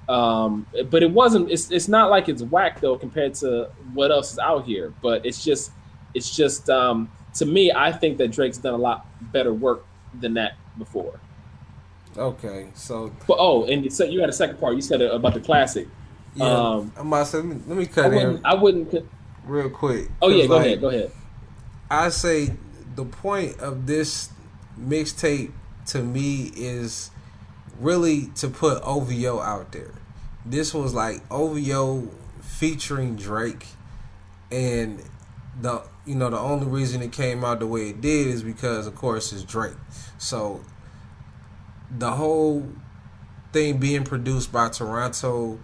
[0.08, 4.32] um, but it wasn't, it's, it's not like it's whack though compared to what else
[4.32, 5.72] is out here, but it's just,
[6.14, 9.84] it's just, um, to me, I think that Drake's done a lot better work
[10.20, 11.18] than that before.
[12.16, 13.12] Okay, so.
[13.26, 14.76] But, oh, and you so you had a second part.
[14.76, 15.88] You said about the classic.
[16.36, 18.40] Yeah, um, I'm about to say, let me, let me cut I in.
[18.44, 19.08] I wouldn't.
[19.44, 20.08] Real quick.
[20.22, 20.80] Oh yeah, go like, ahead.
[20.80, 21.10] Go ahead.
[21.90, 22.52] I say
[22.94, 24.30] the point of this
[24.78, 25.52] mixtape
[25.86, 27.10] to me is
[27.78, 29.92] really to put OVO out there.
[30.46, 32.08] This was like OVO
[32.40, 33.66] featuring Drake,
[34.50, 35.02] and
[35.60, 38.86] the you know the only reason it came out the way it did is because
[38.86, 39.74] of course it's Drake.
[40.18, 40.62] So
[41.96, 42.68] the whole
[43.52, 45.58] thing being produced by Toronto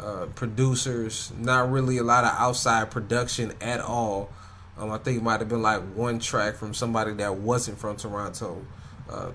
[0.00, 4.30] uh, producers, not really a lot of outside production at all.
[4.78, 7.96] Um, I think it might have been like one track from somebody that wasn't from
[7.96, 8.64] Toronto.
[9.10, 9.30] Uh,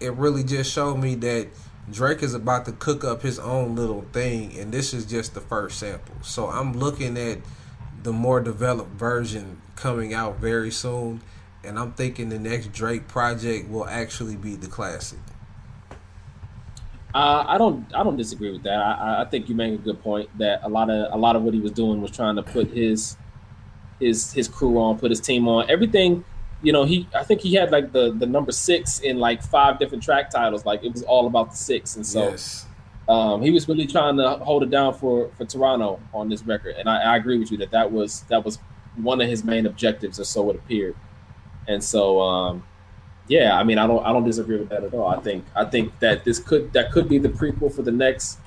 [0.00, 1.48] it really just showed me that
[1.90, 5.40] Drake is about to cook up his own little thing, and this is just the
[5.40, 6.14] first sample.
[6.22, 7.38] So I'm looking at
[8.02, 11.22] the more developed version coming out very soon,
[11.64, 15.18] and I'm thinking the next Drake project will actually be the classic.
[17.14, 17.86] Uh, I don't.
[17.94, 18.78] I don't disagree with that.
[18.78, 21.42] I, I think you make a good point that a lot of a lot of
[21.42, 23.16] what he was doing was trying to put his
[24.00, 25.68] his his crew on, put his team on.
[25.70, 26.24] Everything,
[26.62, 29.78] you know, he I think he had like the the number six in like five
[29.78, 30.64] different track titles.
[30.64, 32.66] Like it was all about the six, and so yes.
[33.08, 36.76] um, he was really trying to hold it down for for Toronto on this record.
[36.78, 38.58] And I, I agree with you that that was that was
[38.96, 40.96] one of his main objectives, or so it appeared.
[41.66, 42.64] And so, um,
[43.26, 45.08] yeah, I mean, I don't I don't disagree with that at all.
[45.08, 48.38] I think I think that this could that could be the prequel for the next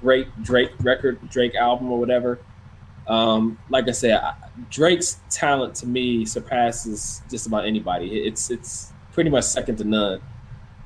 [0.00, 2.40] great Drake record, Drake album, or whatever.
[3.08, 4.20] Um, like I said,
[4.70, 8.20] Drake's talent to me surpasses just about anybody.
[8.20, 10.20] It's it's pretty much second to none.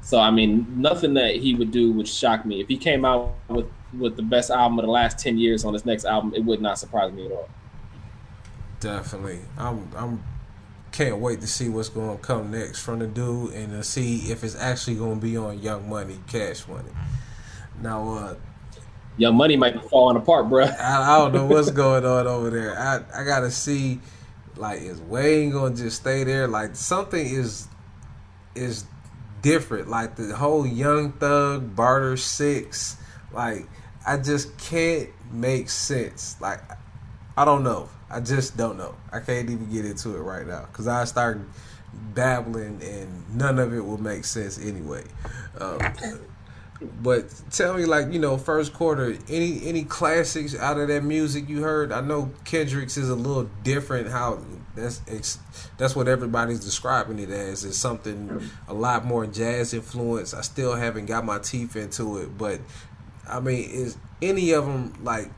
[0.02, 2.60] So I mean, nothing that he would do would shock me.
[2.60, 3.66] If he came out with
[3.98, 6.60] with the best album of the last ten years on his next album, it would
[6.60, 7.48] not surprise me at all.
[8.80, 10.22] Definitely, I'm I'm
[10.92, 14.30] can't wait to see what's going to come next from the dude and to see
[14.30, 16.90] if it's actually going to be on Young Money, Cash Money.
[17.80, 18.34] Now, uh,
[19.20, 20.64] Young Money might be falling apart, bro.
[20.64, 22.78] I, I don't know what's going on over there.
[22.78, 24.00] I I gotta see,
[24.56, 26.48] like, is Wayne gonna just stay there?
[26.48, 27.68] Like, something is
[28.54, 28.86] is
[29.42, 29.88] different.
[29.88, 32.96] Like the whole Young Thug Barter Six.
[33.30, 33.68] Like,
[34.06, 36.40] I just can't make sense.
[36.40, 36.62] Like,
[37.36, 37.90] I don't know.
[38.08, 38.96] I just don't know.
[39.12, 41.42] I can't even get into it right now because I start
[42.14, 45.04] babbling and none of it will make sense anyway.
[45.60, 45.78] Um,
[46.80, 51.48] But tell me, like you know, first quarter, any any classics out of that music
[51.48, 51.92] you heard?
[51.92, 54.08] I know Kendrick's is a little different.
[54.08, 54.42] How
[54.74, 55.38] that's it's,
[55.76, 57.64] that's what everybody's describing it as.
[57.64, 60.32] It's something a lot more jazz influence.
[60.32, 62.60] I still haven't got my teeth into it, but
[63.28, 65.30] I mean, is any of them like?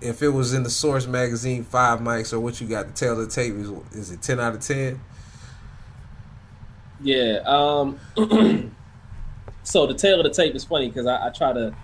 [0.00, 3.16] If it was in the Source magazine, five mics or what you got to tell
[3.16, 5.00] the tape is is it ten out of ten?
[7.00, 7.40] Yeah.
[7.46, 7.98] Um,
[9.64, 11.74] so the tale of the tape is funny because I, I, try to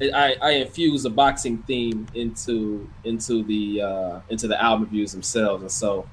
[0.00, 5.62] I, I infuse a boxing theme into into the uh, into the album views themselves,
[5.62, 6.08] and so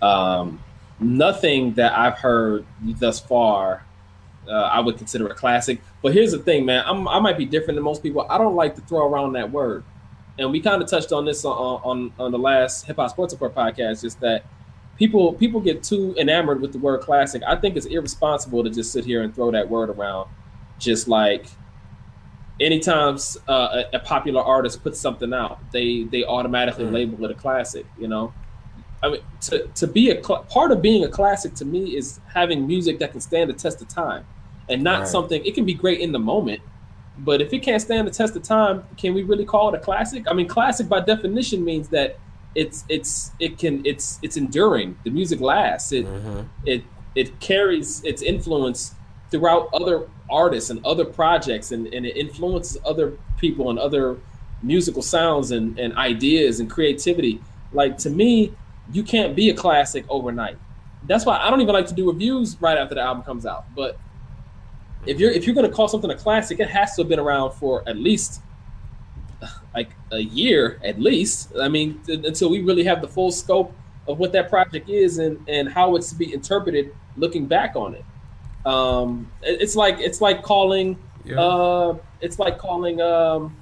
[0.00, 0.62] um,
[0.98, 3.84] nothing that I've heard thus far
[4.48, 5.80] uh, I would consider a classic.
[6.02, 8.26] But here's the thing, man, I'm, I might be different than most people.
[8.28, 9.84] I don't like to throw around that word,
[10.38, 13.34] and we kind of touched on this on on, on the last Hip Hop Sports
[13.34, 14.44] Report podcast, just that
[15.00, 17.42] people people get too enamored with the word classic.
[17.44, 20.28] I think it's irresponsible to just sit here and throw that word around.
[20.78, 21.46] Just like
[22.60, 23.16] anytime
[23.48, 26.92] uh, a, a, popular artist puts something out, they they automatically mm.
[26.92, 27.86] label it a classic.
[27.98, 28.34] You know,
[29.02, 32.20] I mean, to to be a cl- part of being a classic to me is
[32.32, 34.26] having music that can stand the test of time,
[34.68, 35.08] and not right.
[35.08, 35.44] something.
[35.46, 36.60] It can be great in the moment,
[37.18, 39.80] but if it can't stand the test of time, can we really call it a
[39.80, 40.24] classic?
[40.28, 42.18] I mean, classic by definition means that
[42.54, 44.98] it's it's it can it's it's enduring.
[45.04, 45.92] The music lasts.
[45.92, 46.42] It mm-hmm.
[46.66, 46.84] it
[47.14, 48.94] it carries its influence
[49.30, 54.16] throughout other artists and other projects and, and it influences other people and other
[54.62, 57.40] musical sounds and, and ideas and creativity.
[57.72, 58.52] Like to me,
[58.92, 60.58] you can't be a classic overnight.
[61.04, 63.64] That's why I don't even like to do reviews right after the album comes out.
[63.74, 63.98] But
[65.06, 67.52] if you're if you're gonna call something a classic, it has to have been around
[67.52, 68.42] for at least
[69.74, 71.52] like a year at least.
[71.60, 73.74] I mean, until we really have the full scope
[74.08, 77.94] of what that project is and and how it's to be interpreted looking back on
[77.94, 78.04] it.
[78.66, 81.40] Um, it, it's like it's like calling yeah.
[81.40, 83.56] uh, it's like calling um,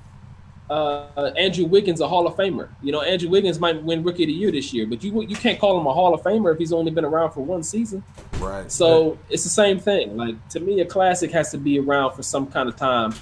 [0.71, 2.69] uh, Andrew Wiggins a Hall of Famer.
[2.83, 5.37] You know, Andrew Wiggins might win Rookie of the Year this year, but you you
[5.37, 8.03] can't call him a Hall of Famer if he's only been around for one season.
[8.39, 8.71] Right.
[8.71, 9.19] So yeah.
[9.31, 10.17] it's the same thing.
[10.17, 13.15] Like to me, a classic has to be around for some kind of time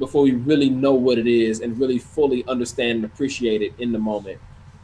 [0.00, 3.92] before we really know what it is and really fully understand and appreciate it in
[3.92, 4.40] the moment.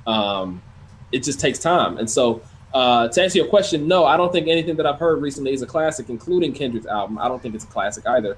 [0.07, 0.63] Um,
[1.11, 1.99] it just takes time.
[1.99, 2.43] And so,
[2.73, 5.63] uh, to answer your question, no, I don't think anything that I've heard recently is
[5.63, 7.19] a classic, including Kendrick's album.
[7.19, 8.37] I don't think it's a classic either.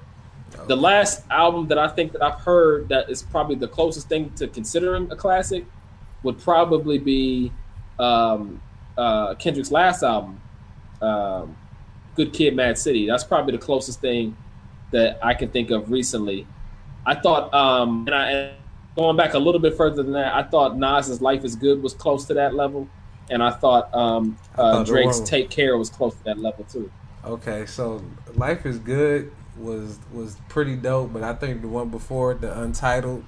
[0.67, 4.31] The last album that I think that I've heard that is probably the closest thing
[4.37, 5.65] to considering a classic
[6.23, 7.51] would probably be
[7.99, 8.61] um,
[8.97, 10.41] uh, Kendrick's last album,
[11.01, 11.55] um,
[12.15, 14.35] "Good Kid, Mad City." That's probably the closest thing
[14.91, 16.47] that I can think of recently
[17.05, 18.55] I thought, um, and I and
[18.95, 21.93] going back a little bit further than that, I thought Nas's "Life Is Good" was
[21.93, 22.87] close to that level,
[23.29, 26.91] and I thought, um, uh, thought Drake's "Take Care" was close to that level too.
[27.25, 28.03] Okay, so
[28.35, 33.23] "Life Is Good" was was pretty dope, but I think the one before the Untitled,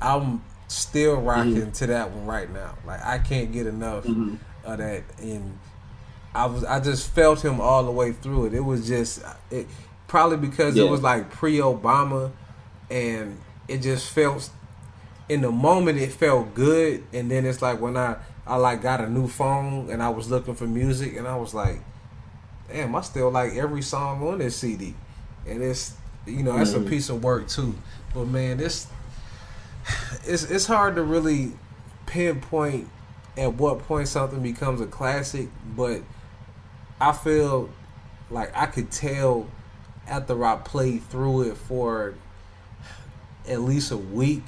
[0.00, 1.70] I'm still rocking mm-hmm.
[1.72, 2.76] to that one right now.
[2.86, 4.36] Like I can't get enough mm-hmm.
[4.64, 5.58] of that, and
[6.34, 8.54] I was I just felt him all the way through it.
[8.54, 9.66] It was just it
[10.06, 10.84] probably because yeah.
[10.84, 12.32] it was like pre-Obama
[12.90, 14.50] and it just felt
[15.28, 17.04] in the moment it felt good.
[17.12, 18.16] And then it's like when I
[18.46, 21.54] I like got a new phone and I was looking for music and I was
[21.54, 21.80] like
[22.68, 24.94] damn I still like every song on this CD
[25.46, 25.94] and it's
[26.26, 26.86] you know that's mm-hmm.
[26.86, 27.74] a piece of work too.
[28.12, 28.88] But man this
[30.24, 31.52] it's it's hard to really
[32.06, 32.88] pinpoint
[33.36, 36.02] at what point something becomes a classic but
[37.00, 37.70] I feel
[38.30, 39.46] like I could tell
[40.08, 42.14] after I played through it for
[43.48, 44.44] at least a week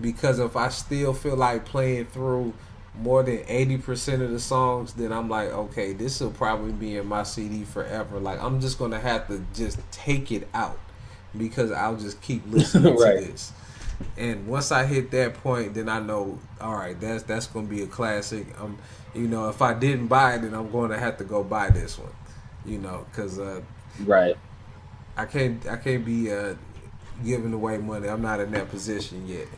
[0.00, 2.54] because if I still feel like playing through
[3.00, 7.06] more than 80% of the songs, then I'm like, okay, this will probably be in
[7.06, 8.18] my CD forever.
[8.18, 10.78] Like, I'm just going to have to just take it out
[11.36, 13.20] because I'll just keep listening right.
[13.20, 13.52] to this.
[14.16, 17.74] And once I hit that point, then I know, all right, that's that's going to
[17.74, 18.46] be a classic.
[18.60, 18.78] Um,
[19.12, 21.70] you know, if I didn't buy it, then I'm going to have to go buy
[21.70, 22.12] this one.
[22.64, 23.60] You know, because uh,
[24.04, 24.36] right,
[25.16, 26.54] I can't I can't be uh,
[27.24, 28.08] giving away money.
[28.08, 29.48] I'm not in that position yet.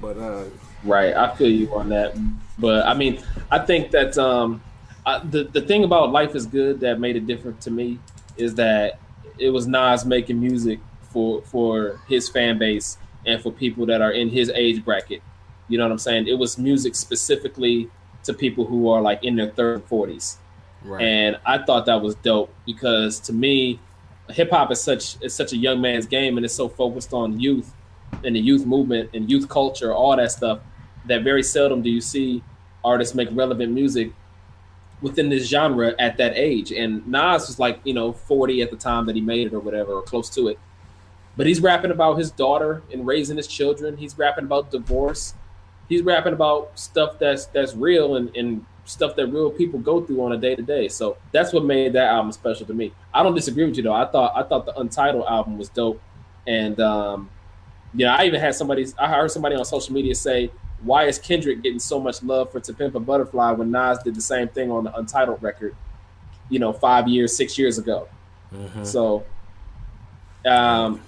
[0.00, 0.44] But uh
[0.82, 2.16] right, I feel you on that.
[2.58, 4.62] But I mean, I think that um
[5.06, 7.98] I, the the thing about Life is Good that made it different to me
[8.36, 8.98] is that
[9.38, 14.12] it was Nas making music for for his fan base and for people that are
[14.12, 15.22] in his age bracket.
[15.68, 16.28] You know what I'm saying?
[16.28, 17.88] It was music specifically
[18.24, 20.36] to people who are like in their 30s, 40s.
[20.84, 21.02] Right.
[21.02, 23.80] And I thought that was dope because to me,
[24.30, 27.38] hip hop is such is such a young man's game, and it's so focused on
[27.38, 27.72] youth
[28.24, 30.60] and the youth movement and youth culture, all that stuff.
[31.06, 32.42] That very seldom do you see
[32.84, 34.12] artists make relevant music
[35.02, 36.72] within this genre at that age.
[36.72, 39.60] And Nas was like, you know, 40 at the time that he made it or
[39.60, 40.58] whatever, or close to it.
[41.36, 43.96] But he's rapping about his daughter and raising his children.
[43.96, 45.34] He's rapping about divorce.
[45.88, 50.22] He's rapping about stuff that's that's real and, and stuff that real people go through
[50.22, 50.88] on a day to day.
[50.88, 52.92] So that's what made that album special to me.
[53.12, 53.94] I don't disagree with you though.
[53.94, 56.00] I thought I thought the Untitled album was dope,
[56.46, 57.30] and um,
[57.94, 58.86] yeah, I even had somebody.
[58.98, 60.50] I heard somebody on social media say,
[60.82, 64.14] "Why is Kendrick getting so much love for To Pimp a Butterfly when Nas did
[64.14, 65.74] the same thing on the Untitled record,
[66.50, 68.08] you know, five years, six years ago?"
[68.52, 68.84] Mm-hmm.
[68.84, 69.24] So,
[70.44, 71.00] um,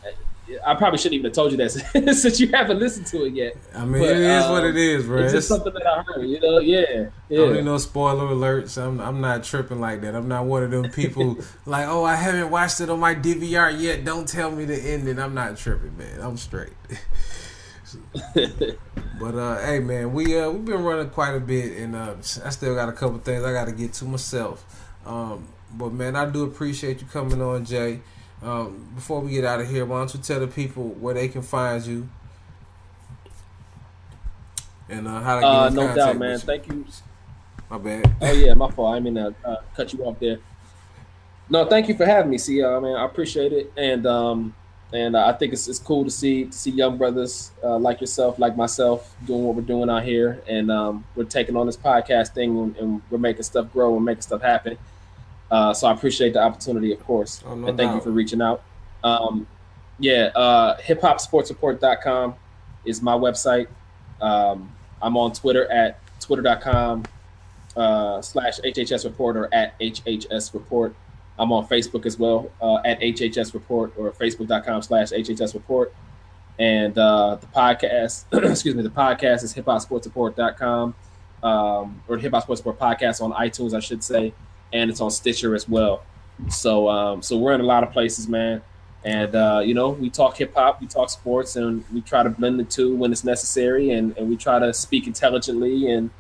[0.65, 1.71] I probably shouldn't even have told you that
[2.15, 3.57] since you haven't listened to it yet.
[3.75, 5.23] I mean, but, it is um, what it is, bro.
[5.23, 6.59] It's just something that I heard, you know.
[6.59, 7.39] Yeah, yeah.
[7.39, 8.81] I don't need no spoiler alerts.
[8.81, 10.15] I'm, I'm not tripping like that.
[10.15, 13.79] I'm not one of them people like, oh, I haven't watched it on my DVR
[13.79, 14.05] yet.
[14.05, 15.19] Don't tell me the ending.
[15.19, 16.21] I'm not tripping, man.
[16.21, 16.75] I'm straight.
[18.35, 22.15] but uh, hey, man, we uh, we've been running quite a bit, and uh,
[22.45, 24.65] I still got a couple things I got to get to myself.
[25.05, 28.01] Um, but man, I do appreciate you coming on, Jay.
[28.47, 31.27] Um, before we get out of here, why don't you tell the people where they
[31.27, 32.09] can find you
[34.89, 36.39] and uh, how to get uh, in no doubt, man.
[36.39, 36.87] Thank you.
[37.69, 38.15] My bad.
[38.21, 38.95] Oh yeah, my fault.
[38.95, 40.39] I mean, uh, uh, cut you off there.
[41.51, 42.39] No, thank you for having me.
[42.39, 44.55] See, uh, man, I appreciate it, and um,
[44.93, 48.01] and uh, I think it's, it's cool to see to see young brothers uh, like
[48.01, 51.77] yourself, like myself, doing what we're doing out here, and um, we're taking on this
[51.77, 54.79] podcast thing, and, and we're making stuff grow and making stuff happen.
[55.51, 57.43] Uh, so I appreciate the opportunity, of course.
[57.47, 57.97] Oh, no and thank doubt.
[57.97, 58.63] you for reaching out.
[59.05, 59.47] Um,
[59.99, 62.35] yeah, uh, hiphopsportsreport.com
[62.85, 63.69] is my website.
[64.21, 67.05] Um, I'm on Twitter at twitter.com
[67.77, 70.95] uh, slash HHS report or at HHS report.
[71.39, 75.95] I'm on Facebook as well uh, at HHS report or facebook.com slash HHS report.
[76.59, 80.95] And uh, the podcast, excuse me, the podcast is hiphopsportsreport.com
[81.43, 84.33] um, or hip hop sports report podcast on iTunes, I should say
[84.73, 86.05] and it's on Stitcher as well.
[86.49, 88.63] So um, so we're in a lot of places, man.
[89.05, 92.31] And uh, you know, we talk hip hop, we talk sports, and we try to
[92.31, 96.11] blend the two when it's necessary, and, and we try to speak intelligently and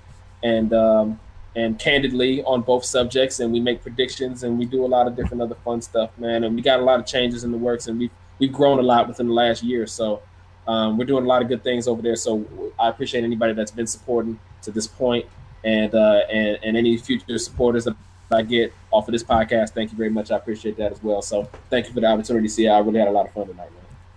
[0.43, 1.20] and um,
[1.56, 5.16] and candidly on both subjects, and we make predictions, and we do a lot of
[5.16, 6.44] different other fun stuff, man.
[6.44, 8.82] And we got a lot of changes in the works, and we've we've grown a
[8.82, 9.86] lot within the last year.
[9.86, 10.23] So
[10.68, 12.16] um, we're doing a lot of good things over there.
[12.16, 12.47] So
[12.78, 15.27] I appreciate anybody that's been supporting to this point,
[15.64, 17.97] and uh, and and any future supporters that
[18.31, 19.70] I get off of this podcast.
[19.70, 20.31] Thank you very much.
[20.31, 21.23] I appreciate that as well.
[21.23, 22.48] So thank you for the opportunity.
[22.48, 23.70] See, I really had a lot of fun tonight,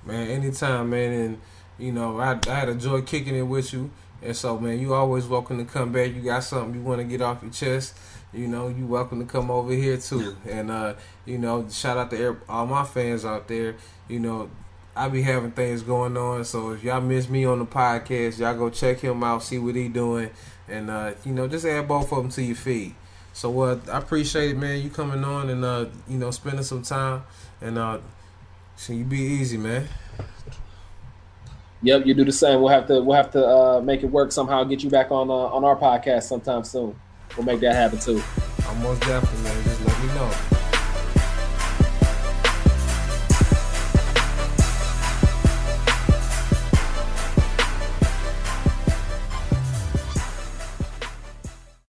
[0.05, 0.17] man.
[0.17, 1.11] Man, anytime, man.
[1.11, 1.41] And
[1.77, 3.91] you know, I, I had a joy kicking it with you.
[4.21, 6.13] And so, man, you always welcome to come back.
[6.13, 7.95] You got something you want to get off your chest.
[8.33, 10.35] You know, you welcome to come over here too.
[10.47, 10.95] And uh,
[11.25, 13.75] you know, shout out to all my fans out there.
[14.07, 14.49] You know,
[14.95, 16.43] I be having things going on.
[16.45, 19.75] So if y'all miss me on the podcast, y'all go check him out, see what
[19.75, 20.29] he doing,
[20.67, 22.95] and uh, you know, just add both of them to your feed.
[23.33, 24.81] So uh, I appreciate it, man.
[24.81, 27.23] You coming on and uh, you know spending some time
[27.61, 27.99] and uh,
[28.75, 29.87] so you be easy, man.
[31.81, 32.61] Yep, you do the same.
[32.61, 34.63] We'll have to we'll have to uh, make it work somehow.
[34.63, 36.95] Get you back on uh, on our podcast sometime soon.
[37.37, 38.21] We'll make that happen too.
[38.67, 39.63] I'm most definitely, man.
[39.63, 40.68] Just let me know.